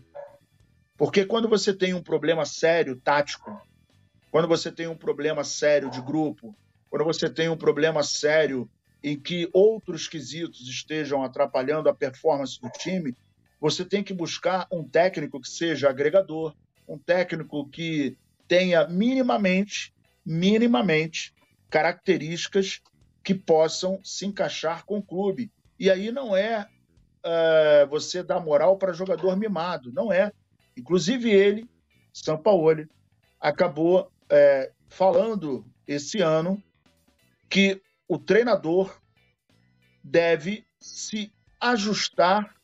Porque 0.96 1.24
quando 1.24 1.48
você 1.48 1.72
tem 1.72 1.94
um 1.94 2.02
problema 2.02 2.44
sério 2.44 2.96
tático, 2.96 3.60
quando 4.30 4.48
você 4.48 4.70
tem 4.70 4.86
um 4.86 4.96
problema 4.96 5.44
sério 5.44 5.90
de 5.90 6.00
grupo, 6.00 6.56
quando 6.90 7.04
você 7.04 7.28
tem 7.28 7.48
um 7.48 7.56
problema 7.56 8.02
sério 8.02 8.68
em 9.02 9.18
que 9.18 9.48
outros 9.52 10.06
quesitos 10.06 10.68
estejam 10.68 11.22
atrapalhando 11.22 11.88
a 11.88 11.94
performance 11.94 12.60
do 12.60 12.70
time, 12.70 13.16
você 13.60 13.84
tem 13.84 14.02
que 14.02 14.14
buscar 14.14 14.66
um 14.70 14.82
técnico 14.82 15.40
que 15.40 15.48
seja 15.48 15.88
agregador, 15.88 16.54
um 16.86 16.98
técnico 16.98 17.68
que 17.68 18.16
tenha 18.46 18.86
minimamente, 18.86 19.94
minimamente 20.24 21.34
características 21.70 22.80
que 23.24 23.34
possam 23.34 24.00
se 24.02 24.26
encaixar 24.26 24.84
com 24.84 24.98
o 24.98 25.02
clube. 25.02 25.50
E 25.78 25.90
aí 25.90 26.12
não 26.12 26.36
é 26.36 26.68
uh, 27.24 27.88
você 27.88 28.22
dar 28.22 28.40
moral 28.40 28.76
para 28.76 28.92
jogador 28.92 29.36
mimado, 29.36 29.92
não 29.92 30.12
é. 30.12 30.32
Inclusive 30.76 31.30
ele, 31.30 31.68
Sampaoli, 32.12 32.88
acabou 33.40 34.10
uh, 34.24 34.72
falando 34.88 35.64
esse 35.86 36.20
ano 36.20 36.62
que 37.48 37.80
o 38.12 38.18
treinador 38.18 39.00
deve 40.04 40.66
se 40.78 41.32
ajustar 41.58 42.54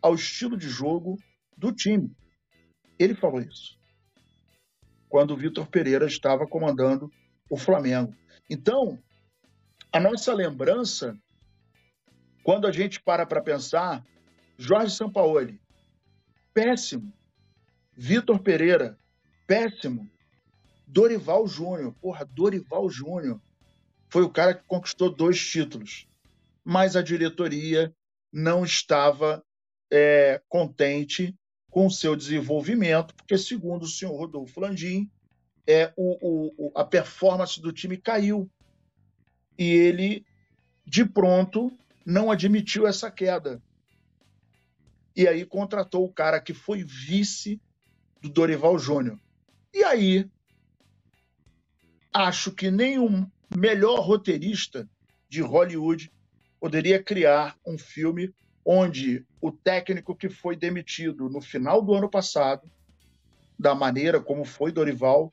ao 0.00 0.14
estilo 0.14 0.56
de 0.56 0.66
jogo 0.66 1.18
do 1.54 1.70
time. 1.70 2.16
Ele 2.98 3.14
falou 3.14 3.42
isso. 3.42 3.78
Quando 5.06 5.32
o 5.32 5.36
Vitor 5.36 5.66
Pereira 5.66 6.06
estava 6.06 6.46
comandando 6.46 7.12
o 7.50 7.56
Flamengo. 7.58 8.16
Então, 8.48 8.98
a 9.92 10.00
nossa 10.00 10.32
lembrança, 10.32 11.14
quando 12.42 12.66
a 12.66 12.72
gente 12.72 12.98
para 12.98 13.26
para 13.26 13.42
pensar, 13.42 14.02
Jorge 14.56 14.96
Sampaoli, 14.96 15.60
péssimo. 16.54 17.12
Vitor 17.94 18.38
Pereira, 18.38 18.98
péssimo. 19.46 20.10
Dorival 20.86 21.46
Júnior, 21.46 21.92
porra, 22.00 22.24
Dorival 22.24 22.88
Júnior 22.88 23.38
foi 24.08 24.22
o 24.22 24.30
cara 24.30 24.54
que 24.54 24.64
conquistou 24.66 25.14
dois 25.14 25.40
títulos, 25.40 26.08
mas 26.64 26.96
a 26.96 27.02
diretoria 27.02 27.94
não 28.32 28.64
estava 28.64 29.44
é, 29.90 30.40
contente 30.48 31.34
com 31.70 31.86
o 31.86 31.90
seu 31.90 32.16
desenvolvimento, 32.16 33.14
porque, 33.14 33.36
segundo 33.36 33.82
o 33.82 33.88
senhor 33.88 34.16
Rodolfo 34.16 34.60
Landim, 34.60 35.10
é, 35.66 35.92
o, 35.96 36.68
o, 36.68 36.72
a 36.74 36.84
performance 36.84 37.60
do 37.60 37.72
time 37.72 37.96
caiu. 37.96 38.50
E 39.58 39.64
ele, 39.64 40.24
de 40.86 41.04
pronto, 41.04 41.70
não 42.06 42.30
admitiu 42.30 42.86
essa 42.86 43.10
queda. 43.10 43.62
E 45.14 45.26
aí 45.28 45.44
contratou 45.44 46.04
o 46.04 46.12
cara 46.12 46.40
que 46.40 46.54
foi 46.54 46.82
vice 46.82 47.60
do 48.22 48.28
Dorival 48.28 48.78
Júnior. 48.78 49.18
E 49.74 49.84
aí, 49.84 50.30
acho 52.12 52.52
que 52.52 52.70
nenhum 52.70 53.28
melhor 53.56 54.00
roteirista 54.00 54.88
de 55.28 55.40
Hollywood 55.40 56.12
poderia 56.60 57.02
criar 57.02 57.56
um 57.66 57.78
filme 57.78 58.34
onde 58.64 59.24
o 59.40 59.50
técnico 59.50 60.14
que 60.14 60.28
foi 60.28 60.56
demitido 60.56 61.28
no 61.28 61.40
final 61.40 61.80
do 61.80 61.94
ano 61.94 62.10
passado, 62.10 62.70
da 63.58 63.74
maneira 63.74 64.20
como 64.20 64.44
foi 64.44 64.70
Dorival, 64.70 65.32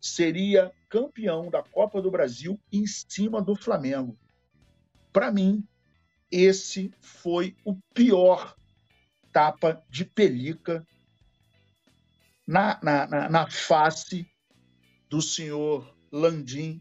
seria 0.00 0.72
campeão 0.88 1.50
da 1.50 1.62
Copa 1.62 2.00
do 2.00 2.10
Brasil 2.10 2.60
em 2.72 2.86
cima 2.86 3.42
do 3.42 3.56
Flamengo. 3.56 4.16
Para 5.12 5.32
mim, 5.32 5.66
esse 6.30 6.92
foi 7.00 7.56
o 7.64 7.74
pior 7.94 8.54
tapa 9.32 9.82
de 9.90 10.04
pelica 10.04 10.86
na, 12.46 12.78
na, 12.82 13.06
na, 13.06 13.28
na 13.28 13.50
face 13.50 14.30
do 15.08 15.20
senhor 15.20 15.95
Landim 16.10 16.80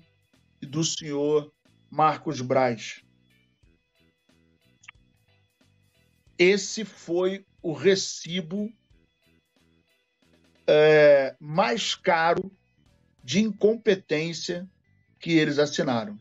e 0.62 0.66
do 0.66 0.84
senhor 0.84 1.52
Marcos 1.90 2.42
Braz. 2.42 3.02
Esse 6.38 6.84
foi 6.84 7.46
o 7.62 7.72
recibo 7.72 8.72
é, 10.68 11.36
mais 11.40 11.96
caro 11.96 12.52
de 13.24 13.40
incompetência 13.42 14.70
que 15.20 15.32
eles 15.32 15.58
assinaram. 15.58 16.20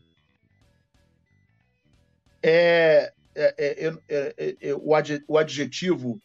É, 2.41 3.13
é, 3.35 3.87
é, 4.07 4.57
é 4.61 4.75
o 5.27 5.37
adjetivo 5.37 6.21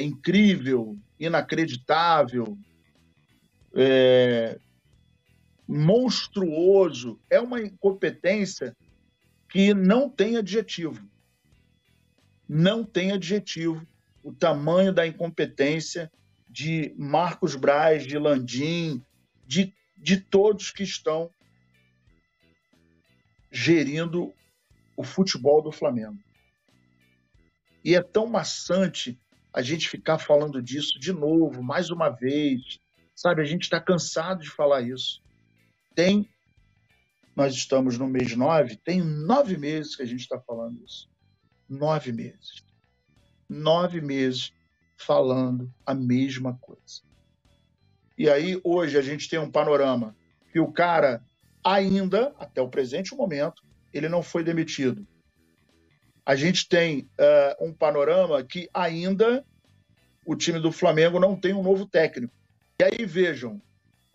incrível, 0.00 0.98
inacreditável, 1.18 2.58
monstruoso, 5.70 7.20
é 7.30 7.38
uma 7.38 7.62
incompetência 7.62 8.76
que 9.48 9.72
não 9.72 10.10
tem 10.10 10.36
adjetivo. 10.36 11.08
Não 12.48 12.84
tem 12.84 13.12
adjetivo 13.12 13.86
o 14.20 14.32
tamanho 14.32 14.92
da 14.92 15.06
incompetência 15.06 16.10
de 16.48 16.92
Marcos 16.98 17.54
Braz, 17.54 18.04
de 18.04 18.18
Landim, 18.18 19.00
de, 19.46 19.72
de 19.96 20.16
todos 20.16 20.72
que 20.72 20.82
estão 20.82 21.30
gerindo 23.52 24.34
o 24.96 25.04
futebol 25.04 25.62
do 25.62 25.70
Flamengo. 25.70 26.18
E 27.84 27.94
é 27.94 28.02
tão 28.02 28.26
maçante 28.26 29.16
a 29.52 29.62
gente 29.62 29.88
ficar 29.88 30.18
falando 30.18 30.60
disso 30.60 30.98
de 30.98 31.12
novo, 31.12 31.62
mais 31.62 31.90
uma 31.90 32.08
vez. 32.08 32.80
Sabe, 33.14 33.40
a 33.40 33.44
gente 33.44 33.62
está 33.62 33.80
cansado 33.80 34.42
de 34.42 34.50
falar 34.50 34.82
isso. 34.82 35.22
Tem, 36.02 36.26
nós 37.36 37.52
estamos 37.52 37.98
no 37.98 38.06
mês 38.06 38.34
nove, 38.34 38.74
tem 38.74 39.02
nove 39.02 39.58
meses 39.58 39.94
que 39.94 40.02
a 40.02 40.06
gente 40.06 40.20
está 40.20 40.40
falando 40.40 40.82
isso. 40.82 41.10
Nove 41.68 42.10
meses. 42.10 42.64
Nove 43.46 44.00
meses 44.00 44.50
falando 44.96 45.70
a 45.84 45.92
mesma 45.92 46.56
coisa. 46.58 47.02
E 48.16 48.30
aí, 48.30 48.58
hoje, 48.64 48.96
a 48.96 49.02
gente 49.02 49.28
tem 49.28 49.38
um 49.38 49.50
panorama 49.50 50.16
que 50.50 50.58
o 50.58 50.72
cara 50.72 51.22
ainda, 51.62 52.34
até 52.38 52.62
o 52.62 52.70
presente 52.70 53.14
momento, 53.14 53.62
ele 53.92 54.08
não 54.08 54.22
foi 54.22 54.42
demitido. 54.42 55.06
A 56.24 56.34
gente 56.34 56.66
tem 56.66 57.10
uh, 57.20 57.66
um 57.66 57.74
panorama 57.74 58.42
que 58.42 58.70
ainda 58.72 59.44
o 60.24 60.34
time 60.34 60.58
do 60.58 60.72
Flamengo 60.72 61.20
não 61.20 61.36
tem 61.36 61.52
um 61.52 61.62
novo 61.62 61.84
técnico. 61.84 62.32
E 62.80 62.84
aí, 62.84 63.04
vejam, 63.04 63.60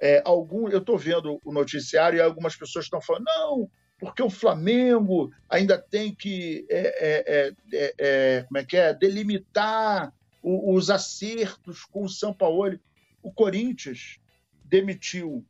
é, 0.02 0.22
algum, 0.26 0.68
eu 0.70 0.80
estou 0.80 0.98
vendo 0.98 1.40
o 1.44 1.54
noticiário 1.54 2.18
e 2.18 2.22
algumas 2.22 2.56
pessoas 2.56 2.86
estão 2.86 3.02
falando, 3.02 3.26
não, 3.26 3.70
porque 4.00 4.22
o 4.22 4.30
Flamengo 4.30 5.32
ainda 5.50 5.78
tem 5.78 6.14
que 6.14 6.66
é, 6.70 7.24
é, 7.28 7.54
é, 7.74 7.96
é 7.98 8.44
como 8.44 8.58
é 8.58 8.66
que 8.66 8.78
é, 8.78 8.94
delimitar 8.94 10.14
o, 10.44 10.74
os 10.76 10.90
acertos 10.90 11.84
com 11.86 12.04
o 12.04 12.10
São 12.10 12.34
Paulo 12.34 12.78
o 13.24 13.32
Corinthians 13.32 14.20
demitiu 14.64 15.44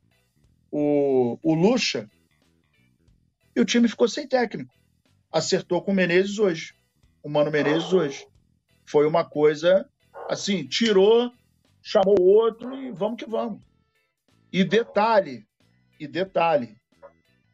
o, 0.70 1.38
o 1.42 1.54
Lucha 1.54 2.08
e 3.54 3.60
o 3.60 3.64
time 3.64 3.88
ficou 3.88 4.08
sem 4.08 4.26
técnico. 4.26 4.74
Acertou 5.30 5.82
com 5.82 5.92
o 5.92 5.94
Menezes 5.94 6.38
hoje. 6.38 6.74
O 7.22 7.28
Mano 7.28 7.50
Menezes 7.50 7.92
hoje. 7.92 8.26
Foi 8.84 9.06
uma 9.06 9.24
coisa 9.24 9.88
assim, 10.28 10.66
tirou, 10.66 11.32
chamou 11.82 12.20
outro 12.20 12.74
e 12.74 12.90
vamos 12.90 13.18
que 13.18 13.28
vamos. 13.28 13.60
E 14.56 14.64
detalhe, 14.64 15.46
e 16.00 16.08
detalhe, 16.08 16.78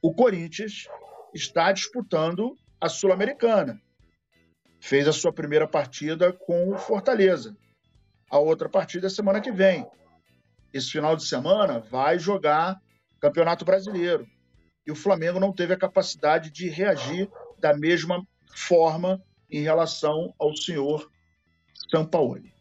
o 0.01 0.15
Corinthians 0.15 0.87
está 1.35 1.73
disputando 1.73 2.57
a 2.81 2.88
Sul-Americana. 2.88 3.83
Fez 4.79 5.09
a 5.09 5.12
sua 5.12 5.33
primeira 5.33 5.67
partida 5.67 6.33
com 6.33 6.71
o 6.71 6.79
Fortaleza. 6.79 7.57
A 8.31 8.38
outra 8.38 8.69
partida 8.69 9.09
é 9.09 9.11
semana 9.11 9.41
que 9.41 9.51
vem 9.51 9.85
esse 10.73 10.93
final 10.93 11.17
de 11.17 11.27
semana, 11.27 11.81
vai 11.81 12.21
jogar 12.21 12.81
Campeonato 13.19 13.65
Brasileiro. 13.65 14.25
E 14.87 14.93
o 14.93 14.95
Flamengo 14.95 15.41
não 15.41 15.53
teve 15.53 15.75
a 15.75 15.79
capacidade 15.79 16.53
de 16.53 16.69
reagir 16.69 17.29
da 17.59 17.77
mesma 17.77 18.25
forma 18.55 19.21
em 19.51 19.61
relação 19.61 20.33
ao 20.38 20.55
senhor 20.55 21.11
Sampaoli. 21.91 22.55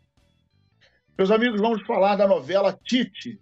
Meus 1.16 1.30
amigos, 1.30 1.62
vamos 1.62 1.86
falar 1.86 2.16
da 2.16 2.28
novela 2.28 2.76
Tite. 2.84 3.40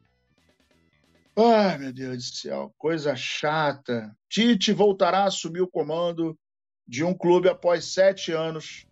Ai, 1.41 1.77
meu 1.77 1.93
Deus 1.93 2.31
do 2.31 2.35
céu, 2.35 2.75
coisa 2.77 3.15
chata. 3.15 4.13
Tite 4.27 4.73
voltará 4.73 5.19
a 5.19 5.27
assumir 5.27 5.61
o 5.61 5.69
comando 5.69 6.37
de 6.85 7.01
um 7.01 7.13
clube 7.13 7.47
após 7.47 7.85
sete 7.85 8.33
anos, 8.33 8.85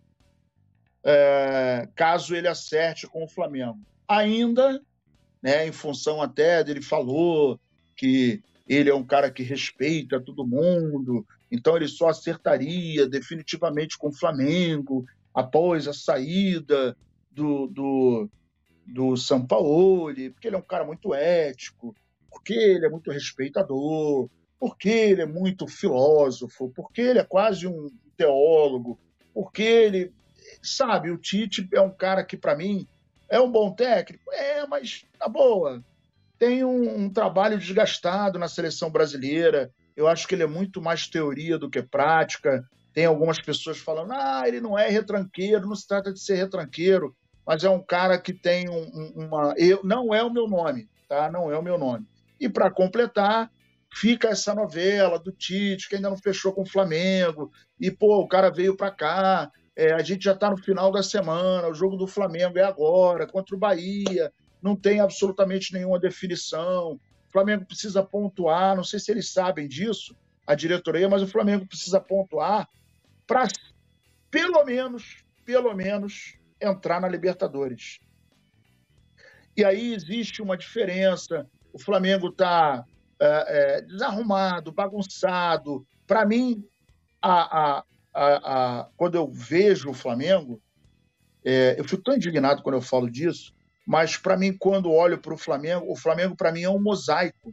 é, 1.04 1.86
caso 1.94 2.34
ele 2.34 2.48
acerte 2.48 3.06
com 3.06 3.22
o 3.22 3.28
Flamengo. 3.28 3.78
Ainda 4.08 4.80
né, 5.42 5.66
em 5.66 5.72
função 5.72 6.22
até 6.22 6.64
dele 6.64 6.80
falou 6.80 7.60
que 7.94 8.42
ele 8.66 8.88
é 8.88 8.94
um 8.94 9.04
cara 9.04 9.30
que 9.30 9.42
respeita 9.42 10.18
todo 10.18 10.46
mundo, 10.46 11.26
então 11.52 11.76
ele 11.76 11.86
só 11.86 12.08
acertaria 12.08 13.06
definitivamente 13.06 13.98
com 13.98 14.08
o 14.08 14.16
Flamengo 14.16 15.04
após 15.34 15.86
a 15.86 15.92
saída 15.92 16.96
do, 17.30 17.66
do, 17.66 18.30
do 18.86 19.16
Sampaoli, 19.18 20.30
porque 20.30 20.48
ele 20.48 20.56
é 20.56 20.58
um 20.58 20.62
cara 20.62 20.86
muito 20.86 21.12
ético, 21.12 21.94
porque 22.38 22.54
ele 22.54 22.86
é 22.86 22.88
muito 22.88 23.10
respeitador, 23.10 24.30
porque 24.58 24.88
ele 24.88 25.22
é 25.22 25.26
muito 25.26 25.66
filósofo, 25.66 26.72
porque 26.74 27.00
ele 27.00 27.18
é 27.18 27.24
quase 27.24 27.66
um 27.66 27.90
teólogo, 28.16 28.98
porque 29.34 29.62
ele, 29.62 30.12
sabe, 30.62 31.10
o 31.10 31.18
Tite 31.18 31.68
é 31.74 31.80
um 31.80 31.90
cara 31.90 32.24
que, 32.24 32.36
para 32.36 32.56
mim, 32.56 32.86
é 33.28 33.40
um 33.40 33.50
bom 33.50 33.72
técnico? 33.72 34.32
É, 34.32 34.66
mas 34.66 35.04
na 35.20 35.28
boa. 35.28 35.84
Tem 36.38 36.64
um, 36.64 37.04
um, 37.04 37.10
trabalho 37.10 37.58
desgastado 37.58 38.38
na 38.38 38.46
seleção 38.46 38.90
brasileira. 38.90 39.72
Eu 39.96 40.06
acho 40.06 40.26
que 40.26 40.34
ele 40.34 40.44
é 40.44 40.46
muito 40.46 40.80
mais 40.80 41.08
teoria 41.08 41.58
do 41.58 41.68
que 41.68 41.82
prática. 41.82 42.64
Tem 42.94 43.04
algumas 43.04 43.40
pessoas 43.40 43.78
falando: 43.78 44.12
ah, 44.12 44.44
ele 44.46 44.60
não 44.60 44.78
é 44.78 44.88
retranqueiro, 44.88 45.66
não 45.66 45.74
se 45.74 45.86
trata 45.86 46.12
de 46.12 46.20
ser 46.20 46.36
retranqueiro, 46.36 47.14
mas 47.44 47.64
é 47.64 47.68
um 47.68 47.82
cara 47.82 48.16
que 48.18 48.32
tem 48.32 48.68
um, 48.70 49.12
uma. 49.16 49.52
Eu, 49.56 49.80
não 49.82 50.14
é 50.14 50.22
o 50.22 50.32
meu 50.32 50.46
nome, 50.46 50.88
tá? 51.08 51.28
Não 51.30 51.50
é 51.50 51.58
o 51.58 51.62
meu 51.62 51.76
nome. 51.76 52.06
E 52.40 52.48
para 52.48 52.70
completar, 52.70 53.50
fica 53.92 54.28
essa 54.28 54.54
novela 54.54 55.18
do 55.18 55.32
Tite, 55.32 55.88
que 55.88 55.96
ainda 55.96 56.10
não 56.10 56.16
fechou 56.16 56.52
com 56.52 56.62
o 56.62 56.68
Flamengo, 56.68 57.50
e 57.80 57.90
pô, 57.90 58.20
o 58.20 58.28
cara 58.28 58.50
veio 58.50 58.76
para 58.76 58.90
cá, 58.90 59.50
é, 59.74 59.92
a 59.92 60.02
gente 60.02 60.24
já 60.24 60.32
está 60.32 60.50
no 60.50 60.56
final 60.56 60.90
da 60.90 61.02
semana, 61.02 61.68
o 61.68 61.74
jogo 61.74 61.96
do 61.96 62.06
Flamengo 62.06 62.58
é 62.58 62.62
agora, 62.62 63.26
contra 63.26 63.54
o 63.54 63.58
Bahia, 63.58 64.32
não 64.62 64.74
tem 64.74 65.00
absolutamente 65.00 65.72
nenhuma 65.72 66.00
definição. 66.00 66.94
O 67.28 67.30
Flamengo 67.30 67.64
precisa 67.64 68.02
pontuar, 68.02 68.74
não 68.74 68.82
sei 68.82 68.98
se 68.98 69.10
eles 69.10 69.30
sabem 69.32 69.68
disso, 69.68 70.16
a 70.46 70.54
diretoria, 70.54 71.08
mas 71.08 71.22
o 71.22 71.28
Flamengo 71.28 71.66
precisa 71.66 72.00
pontuar 72.00 72.68
para 73.26 73.46
pelo 74.30 74.64
menos, 74.64 75.24
pelo 75.44 75.74
menos, 75.74 76.38
entrar 76.60 77.00
na 77.00 77.08
Libertadores. 77.08 77.98
E 79.56 79.64
aí 79.64 79.94
existe 79.94 80.42
uma 80.42 80.56
diferença. 80.56 81.46
O 81.72 81.78
Flamengo 81.78 82.28
está 82.28 82.84
é, 83.20 83.78
é, 83.78 83.80
desarrumado, 83.82 84.72
bagunçado. 84.72 85.86
Para 86.06 86.24
mim, 86.24 86.64
a, 87.20 87.32
a, 87.78 87.84
a, 88.14 88.80
a, 88.80 88.88
quando 88.96 89.16
eu 89.16 89.28
vejo 89.28 89.90
o 89.90 89.94
Flamengo, 89.94 90.60
é, 91.44 91.74
eu 91.78 91.84
fico 91.84 92.02
tão 92.02 92.14
indignado 92.14 92.62
quando 92.62 92.76
eu 92.76 92.82
falo 92.82 93.10
disso, 93.10 93.54
mas 93.86 94.16
para 94.16 94.36
mim, 94.36 94.56
quando 94.56 94.92
olho 94.92 95.18
para 95.18 95.34
o 95.34 95.38
Flamengo, 95.38 95.90
o 95.90 95.96
Flamengo 95.96 96.36
para 96.36 96.52
mim 96.52 96.62
é 96.62 96.70
um 96.70 96.80
mosaico. 96.80 97.52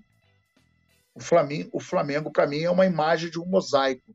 O 1.14 1.20
Flamengo, 1.20 1.70
o 1.72 1.80
Flamengo 1.80 2.30
para 2.30 2.46
mim 2.46 2.62
é 2.62 2.70
uma 2.70 2.86
imagem 2.86 3.30
de 3.30 3.40
um 3.40 3.46
mosaico. 3.46 4.14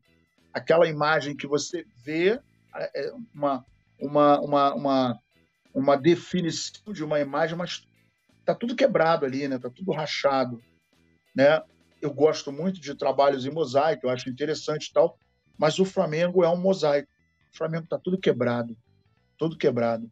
Aquela 0.53 0.87
imagem 0.87 1.35
que 1.35 1.47
você 1.47 1.85
vê, 2.03 2.39
é 2.75 3.11
uma, 3.33 3.65
uma, 3.99 4.39
uma, 4.39 4.73
uma, 4.75 5.19
uma 5.73 5.95
definição 5.97 6.93
de 6.93 7.03
uma 7.03 7.19
imagem, 7.19 7.57
mas 7.57 7.87
está 8.51 8.55
tudo 8.55 8.75
quebrado 8.75 9.25
ali, 9.25 9.47
né? 9.47 9.55
Está 9.55 9.69
tudo 9.69 9.91
rachado, 9.91 10.61
né? 11.35 11.61
Eu 12.01 12.13
gosto 12.13 12.51
muito 12.51 12.79
de 12.79 12.95
trabalhos 12.95 13.45
em 13.45 13.51
mosaico, 13.51 14.05
eu 14.05 14.09
acho 14.09 14.29
interessante 14.29 14.87
e 14.87 14.93
tal, 14.93 15.17
mas 15.57 15.79
o 15.79 15.85
Flamengo 15.85 16.43
é 16.43 16.49
um 16.49 16.57
mosaico. 16.57 17.09
O 17.53 17.57
Flamengo 17.57 17.83
está 17.85 17.97
tudo 17.97 18.17
quebrado, 18.17 18.77
tudo 19.37 19.57
quebrado. 19.57 20.11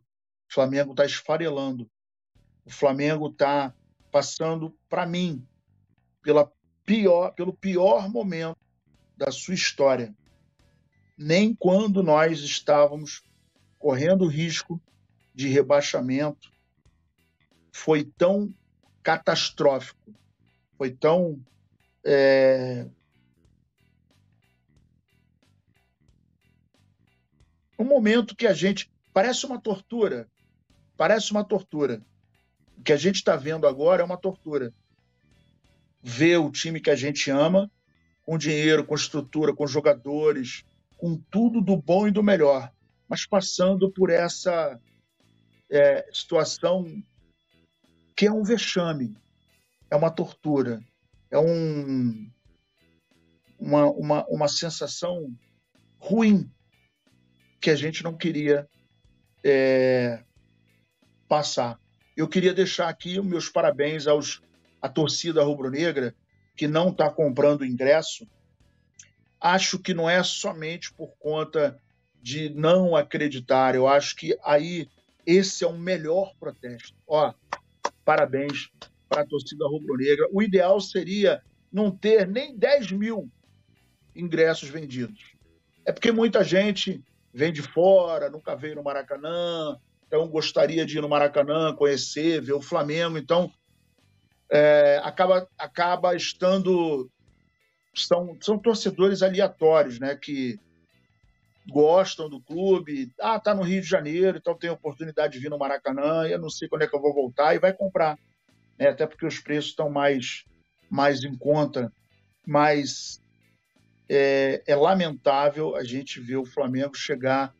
O 0.50 0.54
Flamengo 0.54 0.92
está 0.92 1.06
esfarelando. 1.06 1.86
O 2.64 2.70
Flamengo 2.72 3.28
está 3.28 3.76
passando, 4.10 4.74
para 4.88 5.06
mim, 5.06 5.46
pela 6.24 6.50
pior, 6.86 7.32
pelo 7.32 7.52
pior 7.52 8.10
momento 8.10 8.58
da 9.18 9.32
sua 9.32 9.54
história. 9.54 10.16
Nem 11.18 11.54
quando 11.54 12.02
nós 12.02 12.40
estávamos 12.40 13.22
correndo 13.78 14.26
risco 14.26 14.82
de 15.36 15.50
rebaixamento 15.50 16.50
foi 17.74 18.06
tão 18.06 18.54
catastrófico, 19.04 20.14
foi 20.78 20.92
tão 20.92 21.38
é... 22.02 22.88
um 27.82 27.88
momento 27.88 28.36
que 28.36 28.48
a 28.48 28.54
gente 28.54 28.91
parece 29.13 29.46
uma 29.46 29.60
tortura, 29.60 30.30
parece 30.98 31.32
uma 31.32 31.44
tortura. 31.44 32.02
O 32.78 32.84
que 32.84 32.94
a 32.94 32.98
gente 32.98 33.15
está 33.15 33.36
vendo 33.36 33.67
agora 33.67 34.02
é 34.02 34.06
uma 34.06 34.17
tortura. 34.17 34.74
Ver 36.02 36.38
o 36.38 36.52
time 36.52 36.80
que 36.80 36.89
a 36.89 36.96
gente 36.96 37.30
ama, 37.30 37.72
com 38.24 38.38
dinheiro, 38.38 38.86
com 38.86 38.96
estrutura, 38.96 39.54
com 39.54 39.67
jogadores, 39.67 40.63
com 40.98 41.17
tudo 41.30 41.62
do 41.62 41.76
bom 41.76 42.08
e 42.08 42.12
do 42.12 42.24
melhor, 42.24 42.72
mas 43.08 43.26
passando 43.26 43.91
por 43.91 44.10
essa 44.10 44.80
é, 45.70 46.08
situação 46.13 46.86
que 48.15 48.28
é 48.28 48.32
um 48.32 48.44
vexame, 48.44 49.15
é 49.89 49.96
uma 49.96 50.12
tortura, 50.12 50.82
é 51.30 51.39
um, 51.39 52.30
uma, 53.60 53.86
uma, 53.91 54.26
uma 54.28 54.48
sensação 54.48 55.36
ruim 55.98 56.50
que 57.62 57.69
a 57.69 57.76
gente 57.76 58.04
não 58.04 58.17
queria 58.17 58.67
é, 59.43 60.24
passar. 61.30 61.80
Eu 62.17 62.28
queria 62.28 62.54
deixar 62.54 62.89
aqui 62.89 63.19
os 63.19 63.26
meus 63.26 63.47
parabéns 63.47 64.08
aos 64.08 64.41
torcida 64.89 65.43
rubro-negra 65.43 66.15
que 66.58 66.67
não 66.67 66.89
está 66.89 67.10
comprando 67.10 67.65
ingresso. 67.65 68.28
Acho 69.39 69.80
que 69.80 69.93
não 69.93 70.10
é 70.10 70.21
somente 70.24 70.91
por 70.93 71.15
conta 71.17 71.80
de 72.21 72.50
não 72.50 72.95
acreditar. 72.95 73.76
Eu 73.76 73.88
acho 73.88 74.15
que 74.15 74.38
aí 74.43 74.88
esse 75.26 75.63
é 75.63 75.67
o 75.67 75.78
melhor 75.78 76.34
protesto. 76.39 76.97
Ó, 77.08 77.34
parabéns 78.04 78.69
para 79.08 79.21
a 79.21 79.28
torcida 79.28 79.67
rubro-negra. 79.67 80.28
O 80.32 80.41
ideal 80.41 80.80
seria 80.82 81.41
não 81.71 81.91
ter 81.91 82.28
nem 82.28 82.58
10 82.58 82.91
mil 82.91 83.32
ingressos 84.15 84.69
vendidos. 84.69 85.36
É 85.86 85.91
porque 85.91 86.12
muita 86.12 86.43
gente 86.43 87.04
vem 87.34 87.52
de 87.52 87.62
fora, 87.62 88.30
nunca 88.30 88.56
veio 88.56 88.76
no 88.76 88.84
Maracanã, 88.84 89.78
então 90.06 90.28
gostaria 90.28 90.86
de 90.86 90.98
ir 90.98 91.02
no 91.02 91.08
Maracanã, 91.08 91.74
conhecer, 91.74 92.41
ver 92.41 92.54
o 92.54 92.62
Flamengo. 92.62 93.17
Então, 93.17 93.50
é, 94.50 95.00
acaba, 95.04 95.48
acaba 95.58 96.13
estando. 96.15 97.10
São, 97.96 98.38
são 98.41 98.60
torcedores 98.60 99.22
aleatórios, 99.22 100.00
né? 100.00 100.15
Que 100.15 100.60
gostam 101.70 102.30
do 102.30 102.41
clube. 102.41 103.10
Ah, 103.20 103.39
tá 103.39 103.56
no 103.56 103.62
Rio 103.62 103.82
de 103.82 103.88
Janeiro, 103.88 104.38
então 104.38 104.58
tem 104.58 104.70
oportunidade 104.70 105.34
de 105.34 105.39
vir 105.39 105.50
no 105.50 105.58
Maracanã. 105.58 106.28
Eu 106.28 106.39
não 106.39 106.50
sei 106.50 106.67
quando 106.67 106.82
é 106.82 106.88
que 106.88 106.96
eu 106.96 107.02
vou 107.02 107.13
voltar 107.13 107.56
e 107.56 107.60
vai 107.60 107.72
comprar. 107.72 108.20
Né? 108.78 108.89
Até 108.89 109.08
porque 109.08 109.26
os 109.26 109.39
preços 109.39 109.70
estão 109.70 109.89
mais, 109.89 110.44
mais 110.89 111.24
em 111.24 111.36
conta. 111.38 111.91
Mas 112.46 113.22
é, 114.13 114.62
é 114.67 114.76
lamentável 114.76 115.74
a 115.74 115.86
gente 115.86 116.19
ver 116.19 116.36
o 116.36 116.45
Flamengo 116.45 116.97
chegar 116.97 117.56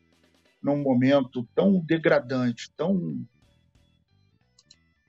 num 0.62 0.76
momento 0.76 1.48
tão 1.54 1.80
degradante, 1.80 2.70
tão. 2.76 3.26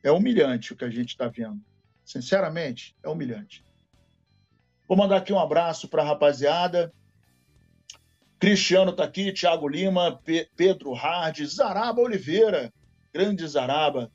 É 0.02 0.10
humilhante 0.10 0.72
o 0.72 0.78
que 0.78 0.86
a 0.86 0.90
gente 0.90 1.10
está 1.10 1.28
vendo. 1.28 1.62
Sinceramente, 2.06 2.96
é 3.04 3.10
humilhante. 3.10 3.66
Vou 4.88 4.98
mandar 4.98 5.18
aqui 5.18 5.34
um 5.34 5.40
abraço 5.40 5.90
para 5.90 6.02
a 6.02 6.06
rapaziada. 6.06 6.94
Cristiano 8.40 8.92
está 8.92 9.04
aqui, 9.04 9.34
Thiago 9.34 9.68
Lima, 9.68 10.18
P 10.24 10.50
Pedro 10.56 10.94
Hard, 10.94 11.46
Zaraba 11.46 12.02
Oliveira, 12.02 12.74
grande 13.14 13.46
Zaraba, 13.46 14.10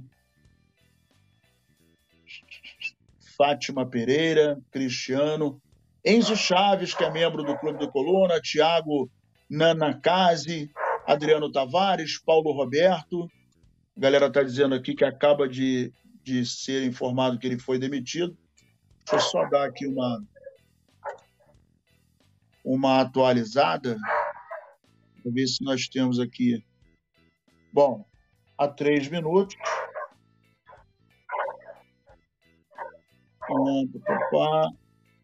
Fátima 3.34 3.86
Pereira, 3.86 4.60
Cristiano, 4.70 5.58
Enzo 6.04 6.36
Chaves, 6.36 6.92
que 6.92 7.02
é 7.02 7.10
membro 7.10 7.42
do 7.42 7.56
Clube 7.56 7.78
do 7.78 7.90
Coluna, 7.90 8.42
Tiago 8.42 9.10
Nana 9.48 9.98
Case, 9.98 10.70
Adriano 11.06 11.50
Tavares, 11.50 12.18
Paulo 12.18 12.52
Roberto. 12.52 13.24
A 13.96 14.00
galera 14.00 14.26
está 14.26 14.42
dizendo 14.42 14.74
aqui 14.74 14.94
que 14.94 15.04
acaba 15.04 15.48
de, 15.48 15.90
de 16.22 16.44
ser 16.44 16.84
informado 16.84 17.38
que 17.38 17.46
ele 17.46 17.58
foi 17.58 17.78
demitido. 17.78 18.36
Deixa 18.98 19.16
eu 19.16 19.20
só 19.20 19.48
dar 19.48 19.64
aqui 19.64 19.86
uma, 19.86 20.22
uma 22.62 23.00
atualizada. 23.00 23.96
Para 25.22 25.32
ver 25.32 25.46
se 25.46 25.64
nós 25.64 25.88
temos 25.88 26.20
aqui. 26.20 26.62
Bom, 27.72 28.04
há 28.56 28.68
três 28.68 29.08
minutos. 29.08 29.56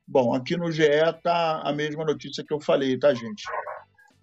Bom, 0.07 0.35
aqui 0.35 0.57
no 0.57 0.71
GE 0.71 0.89
tá 1.23 1.61
a 1.63 1.73
mesma 1.73 2.05
notícia 2.05 2.45
que 2.47 2.53
eu 2.53 2.61
falei, 2.61 2.99
tá, 2.99 3.13
gente? 3.13 3.45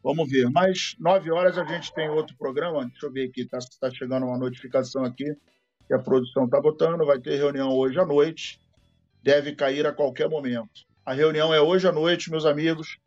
Vamos 0.04 0.30
ver. 0.30 0.50
Mas 0.50 0.96
nove 1.00 1.32
horas 1.32 1.58
a 1.58 1.66
gente 1.66 1.94
tem 1.94 2.10
outro 2.10 2.36
programa. 2.38 2.86
Deixa 2.86 3.06
eu 3.06 3.12
ver 3.12 3.30
aqui, 3.30 3.46
tá, 3.46 3.60
tá 3.80 3.92
chegando 3.92 4.26
uma 4.26 4.38
notificação 4.38 5.04
aqui 5.04 5.26
que 5.88 5.94
a 5.94 6.00
produção 6.00 6.46
está 6.46 6.60
botando. 6.60 7.06
Vai 7.06 7.20
ter 7.20 7.38
reunião 7.38 7.70
hoje 7.70 8.00
à 8.00 8.06
noite. 8.06 8.60
Deve 9.24 9.56
cair 9.56 9.86
a 9.86 9.94
qualquer 9.94 10.30
momento. 10.30 10.86
A 11.06 11.14
reunião 11.14 11.54
é 11.54 11.62
hoje 11.62 11.88
à 11.88 11.92
noite, 11.92 12.32
meus 12.32 12.46
amigos. 12.46 12.98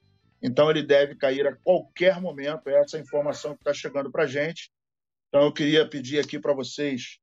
Então 0.43 0.71
ele 0.71 0.83
deve 0.83 1.15
cair 1.17 1.47
a 1.47 1.57
qualquer 1.57 2.21
momento. 2.21 2.69
É 2.69 2.81
essa 2.81 2.99
informação 2.99 3.53
que 3.55 3.61
está 3.61 3.73
chegando 3.73 4.11
para 4.11 4.25
a 4.25 4.27
gente. 4.27 4.71
Então 5.35 5.47
eu 5.47 5.53
queria 5.53 5.85
pedir 5.85 6.21
aqui 6.21 6.39
para 6.39 6.53
vocês 6.53 7.19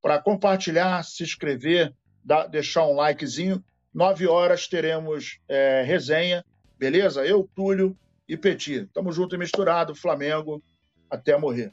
para 0.00 0.22
compartilhar, 0.22 1.02
se 1.02 1.24
inscrever, 1.24 1.92
dar, 2.22 2.46
deixar 2.46 2.86
um 2.86 2.94
likezinho. 2.94 3.60
Nove 3.92 4.24
horas 4.24 4.68
teremos 4.68 5.40
é, 5.48 5.82
resenha, 5.82 6.44
beleza? 6.78 7.26
Eu, 7.26 7.50
Túlio 7.56 7.98
e 8.28 8.36
Petit. 8.36 8.86
Tamo 8.94 9.10
junto 9.10 9.34
e 9.34 9.38
misturado, 9.38 9.96
Flamengo, 9.96 10.62
até 11.10 11.36
morrer. 11.36 11.72